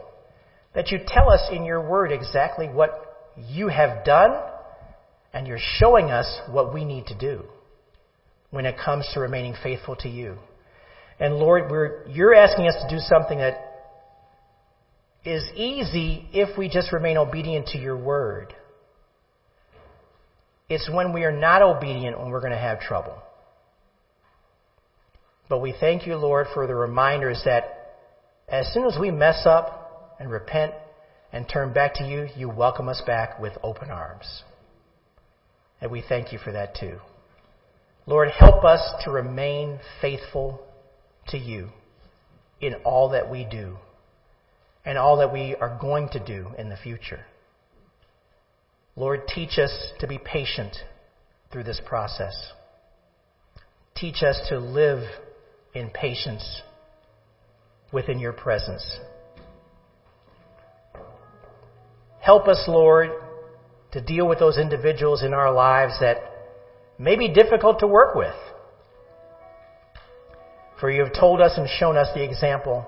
that 0.76 0.92
you 0.92 1.00
tell 1.08 1.30
us 1.30 1.48
in 1.50 1.64
your 1.64 1.80
word 1.80 2.12
exactly 2.12 2.68
what 2.68 3.32
you 3.38 3.70
have 3.70 4.04
done 4.04 4.38
and 5.34 5.48
you're 5.48 5.58
showing 5.78 6.12
us 6.12 6.42
what 6.50 6.74
we 6.74 6.84
need 6.84 7.06
to 7.06 7.18
do 7.18 7.44
when 8.50 8.66
it 8.66 8.76
comes 8.84 9.10
to 9.14 9.22
remaining 9.22 9.56
faithful 9.64 9.96
to 9.96 10.10
you. 10.10 10.36
And 11.22 11.36
Lord, 11.36 11.72
you're 12.10 12.34
asking 12.34 12.68
us 12.68 12.74
to 12.82 12.96
do 12.96 13.00
something 13.00 13.38
that 13.38 13.54
is 15.24 15.44
easy 15.56 16.28
if 16.34 16.58
we 16.58 16.68
just 16.68 16.92
remain 16.92 17.16
obedient 17.16 17.68
to 17.68 17.78
your 17.78 17.96
word. 17.96 18.56
It's 20.68 20.90
when 20.92 21.14
we 21.14 21.24
are 21.24 21.32
not 21.32 21.62
obedient 21.62 22.20
when 22.20 22.32
we're 22.32 22.40
going 22.40 22.54
to 22.54 22.58
have 22.58 22.80
trouble. 22.80 23.14
But 25.48 25.60
we 25.60 25.76
thank 25.80 26.08
you, 26.08 26.16
Lord, 26.16 26.48
for 26.56 26.66
the 26.66 26.74
reminders 26.74 27.44
that 27.46 28.00
as 28.50 28.74
soon 28.74 28.86
as 28.86 28.98
we 29.00 29.12
mess 29.12 29.44
up 29.46 30.16
and 30.20 30.32
repent 30.32 30.74
and 31.32 31.48
turn 31.48 31.72
back 31.72 31.94
to 31.96 32.04
you, 32.04 32.30
you 32.36 32.50
welcome 32.50 32.90
us 32.90 33.04
back 33.06 33.40
with 33.40 33.54
open 33.62 33.92
arms. 33.92 34.42
And 35.82 35.92
we 35.92 36.02
thank 36.02 36.34
you 36.34 36.40
for 36.40 36.52
that 36.52 36.76
too. 36.76 36.98
Lord, 38.08 38.30
help 38.32 38.66
us 38.66 38.82
to 39.04 39.12
remain 39.12 39.80
faithful 40.02 40.66
to 41.32 41.38
you 41.38 41.70
in 42.60 42.76
all 42.86 43.10
that 43.10 43.30
we 43.30 43.46
do 43.50 43.78
and 44.86 44.98
all 44.98 45.18
that 45.18 45.34
we 45.34 45.56
are 45.56 45.78
going 45.80 46.10
to 46.10 46.20
do 46.20 46.48
in 46.58 46.70
the 46.70 46.78
future. 46.78 47.26
Lord, 48.96 49.28
teach 49.28 49.58
us 49.58 49.92
to 50.00 50.08
be 50.08 50.18
patient 50.18 50.76
through 51.52 51.64
this 51.64 51.82
process. 51.86 52.34
Teach 53.96 54.24
us 54.24 54.40
to 54.50 54.60
live 54.60 55.04
in 55.74 55.90
patience 55.90 56.62
within 57.92 58.20
your 58.20 58.34
presence. 58.34 59.00
Help 62.20 62.48
us, 62.48 62.64
Lord, 62.68 63.10
to 63.92 64.02
deal 64.02 64.28
with 64.28 64.40
those 64.40 64.58
individuals 64.58 65.24
in 65.24 65.34
our 65.34 65.54
lives 65.54 65.94
that 66.00 66.18
may 66.98 67.16
be 67.16 67.28
difficult 67.28 67.80
to 67.80 67.88
work 67.88 68.16
with. 68.16 68.36
For 70.82 70.90
you 70.90 71.04
have 71.04 71.14
told 71.14 71.42
us 71.42 71.54
and 71.58 71.70
shown 71.70 71.96
us 71.96 72.08
the 72.16 72.24
example 72.24 72.88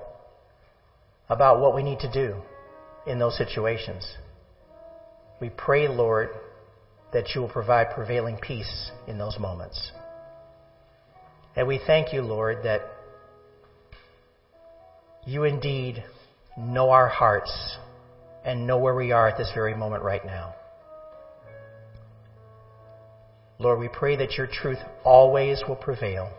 about 1.30 1.62
what 1.62 1.76
we 1.76 1.84
need 1.84 2.00
to 2.00 2.12
do 2.12 2.36
in 3.06 3.20
those 3.20 3.38
situations. 3.38 4.18
We 5.40 5.52
pray, 5.52 5.88
Lord, 5.88 6.30
that 7.14 7.36
you 7.36 7.42
will 7.42 7.50
provide 7.50 7.92
prevailing 7.92 8.38
peace 8.38 8.90
in 9.06 9.20
those 9.20 9.38
moments. 9.38 9.92
And 11.56 11.68
we 11.68 11.80
thank 11.86 12.14
you, 12.14 12.24
Lord, 12.24 12.64
that 12.64 12.82
you 15.28 15.44
indeed 15.44 16.04
know 16.58 16.90
our 16.90 17.08
hearts 17.08 17.78
and 18.44 18.66
know 18.66 18.80
where 18.80 18.96
we 18.96 19.12
are 19.12 19.28
at 19.28 19.38
this 19.38 19.52
very 19.54 19.76
moment 19.76 20.02
right 20.02 20.26
now. 20.26 20.56
Lord, 23.60 23.78
we 23.78 23.88
pray 23.88 24.16
that 24.16 24.32
your 24.32 24.48
truth 24.48 24.80
always 25.04 25.62
will 25.68 25.76
prevail 25.76 26.32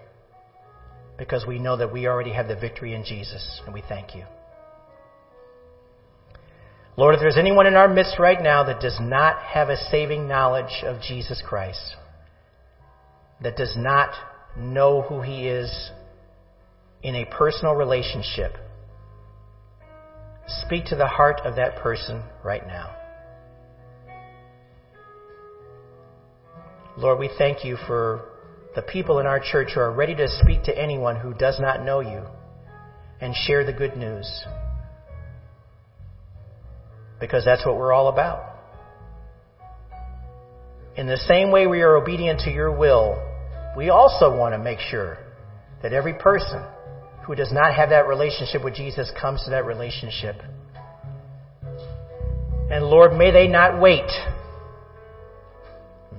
because 1.19 1.47
we 1.47 1.59
know 1.59 1.77
that 1.77 1.93
we 1.93 2.07
already 2.07 2.33
have 2.33 2.49
the 2.49 2.57
victory 2.57 2.95
in 2.95 3.05
Jesus, 3.05 3.61
and 3.65 3.75
we 3.75 3.83
thank 3.89 4.15
you. 4.15 4.25
Lord, 6.97 7.15
if 7.15 7.21
there's 7.21 7.37
anyone 7.37 7.67
in 7.67 7.75
our 7.75 7.89
midst 7.89 8.19
right 8.19 8.41
now 8.41 8.65
that 8.65 8.81
does 8.81 8.99
not 9.01 9.43
have 9.43 9.69
a 9.69 9.77
saving 9.77 10.29
knowledge 10.29 10.85
of 10.85 11.01
Jesus 11.01 11.43
Christ, 11.45 11.97
that 13.43 13.57
does 13.57 13.75
not 13.77 14.15
know 14.57 15.03
who 15.03 15.21
he 15.21 15.49
is 15.49 15.91
in 17.03 17.17
a 17.17 17.25
personal 17.27 17.75
relationship, 17.75 18.53
speak 20.47 20.87
to 20.87 20.97
the 20.97 21.07
heart 21.07 21.41
of 21.45 21.57
that 21.57 21.77
person 21.77 22.23
right 22.45 22.67
now. 22.67 22.95
Lord, 26.97 27.19
we 27.19 27.29
thank 27.37 27.65
you 27.65 27.77
for 27.89 28.29
the 28.75 28.83
people 28.83 29.19
in 29.19 29.27
our 29.27 29.41
church 29.41 29.71
who 29.75 29.81
are 29.81 29.93
ready 29.93 30.15
to 30.15 30.29
speak 30.29 30.65
to 30.65 30.77
anyone 30.77 31.17
who 31.17 31.33
does 31.35 31.59
not 31.61 31.85
know 31.85 32.01
you 32.01 32.23
and 33.21 33.35
share 33.35 33.65
the 33.65 33.73
good 33.73 33.97
news. 33.97 34.45
because 37.21 37.45
that's 37.45 37.65
what 37.65 37.77
we're 37.77 37.93
all 37.93 38.09
about. 38.09 38.55
In 40.97 41.07
the 41.07 41.17
same 41.17 41.51
way 41.51 41.67
we 41.67 41.81
are 41.81 41.97
obedient 41.97 42.41
to 42.41 42.51
your 42.51 42.71
will, 42.71 43.17
we 43.77 43.89
also 43.89 44.37
want 44.37 44.53
to 44.55 44.59
make 44.59 44.79
sure 44.79 45.17
that 45.83 45.93
every 45.93 46.13
person 46.13 46.63
who 47.27 47.35
does 47.35 47.51
not 47.51 47.75
have 47.75 47.89
that 47.91 48.07
relationship 48.07 48.63
with 48.63 48.75
Jesus 48.75 49.11
comes 49.19 49.43
to 49.45 49.51
that 49.51 49.65
relationship. 49.65 50.37
And 52.71 52.85
Lord, 52.85 53.13
may 53.15 53.31
they 53.31 53.49
not 53.49 53.81
wait. 53.81 54.11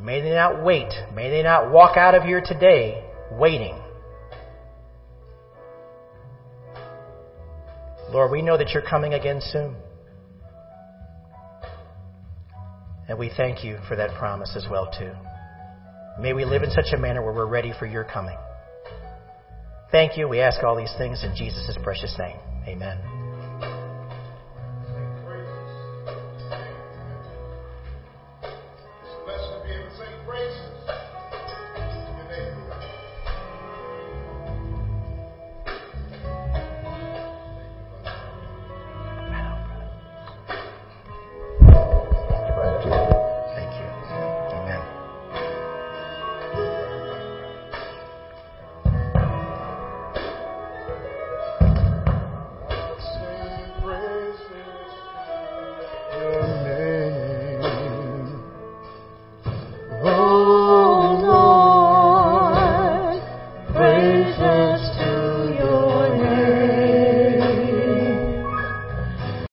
May 0.05 0.21
they 0.21 0.29
not 0.29 0.63
wait. 0.63 0.93
May 1.15 1.31
they 1.31 1.41
not 1.41 1.71
walk 1.71 1.97
out 1.97 2.13
of 2.13 2.21
here 2.21 2.39
today 2.39 3.03
waiting. 3.31 3.75
Lord, 8.11 8.31
we 8.31 8.43
know 8.43 8.55
that 8.55 8.69
you're 8.69 8.87
coming 8.87 9.15
again 9.15 9.41
soon. 9.41 9.75
And 13.09 13.17
we 13.17 13.31
thank 13.35 13.63
you 13.63 13.79
for 13.87 13.95
that 13.95 14.11
promise 14.19 14.53
as 14.55 14.67
well 14.69 14.91
too. 14.95 15.11
May 16.21 16.33
we 16.33 16.45
live 16.45 16.61
in 16.61 16.69
such 16.69 16.93
a 16.93 16.97
manner 16.97 17.23
where 17.23 17.33
we're 17.33 17.47
ready 17.47 17.73
for 17.77 17.87
your 17.87 18.03
coming. 18.03 18.37
Thank 19.91 20.17
you. 20.17 20.27
We 20.27 20.39
ask 20.39 20.63
all 20.63 20.75
these 20.75 20.93
things 20.99 21.23
in 21.23 21.35
Jesus' 21.35 21.77
precious 21.83 22.15
name. 22.19 22.37
Amen. 22.67 23.14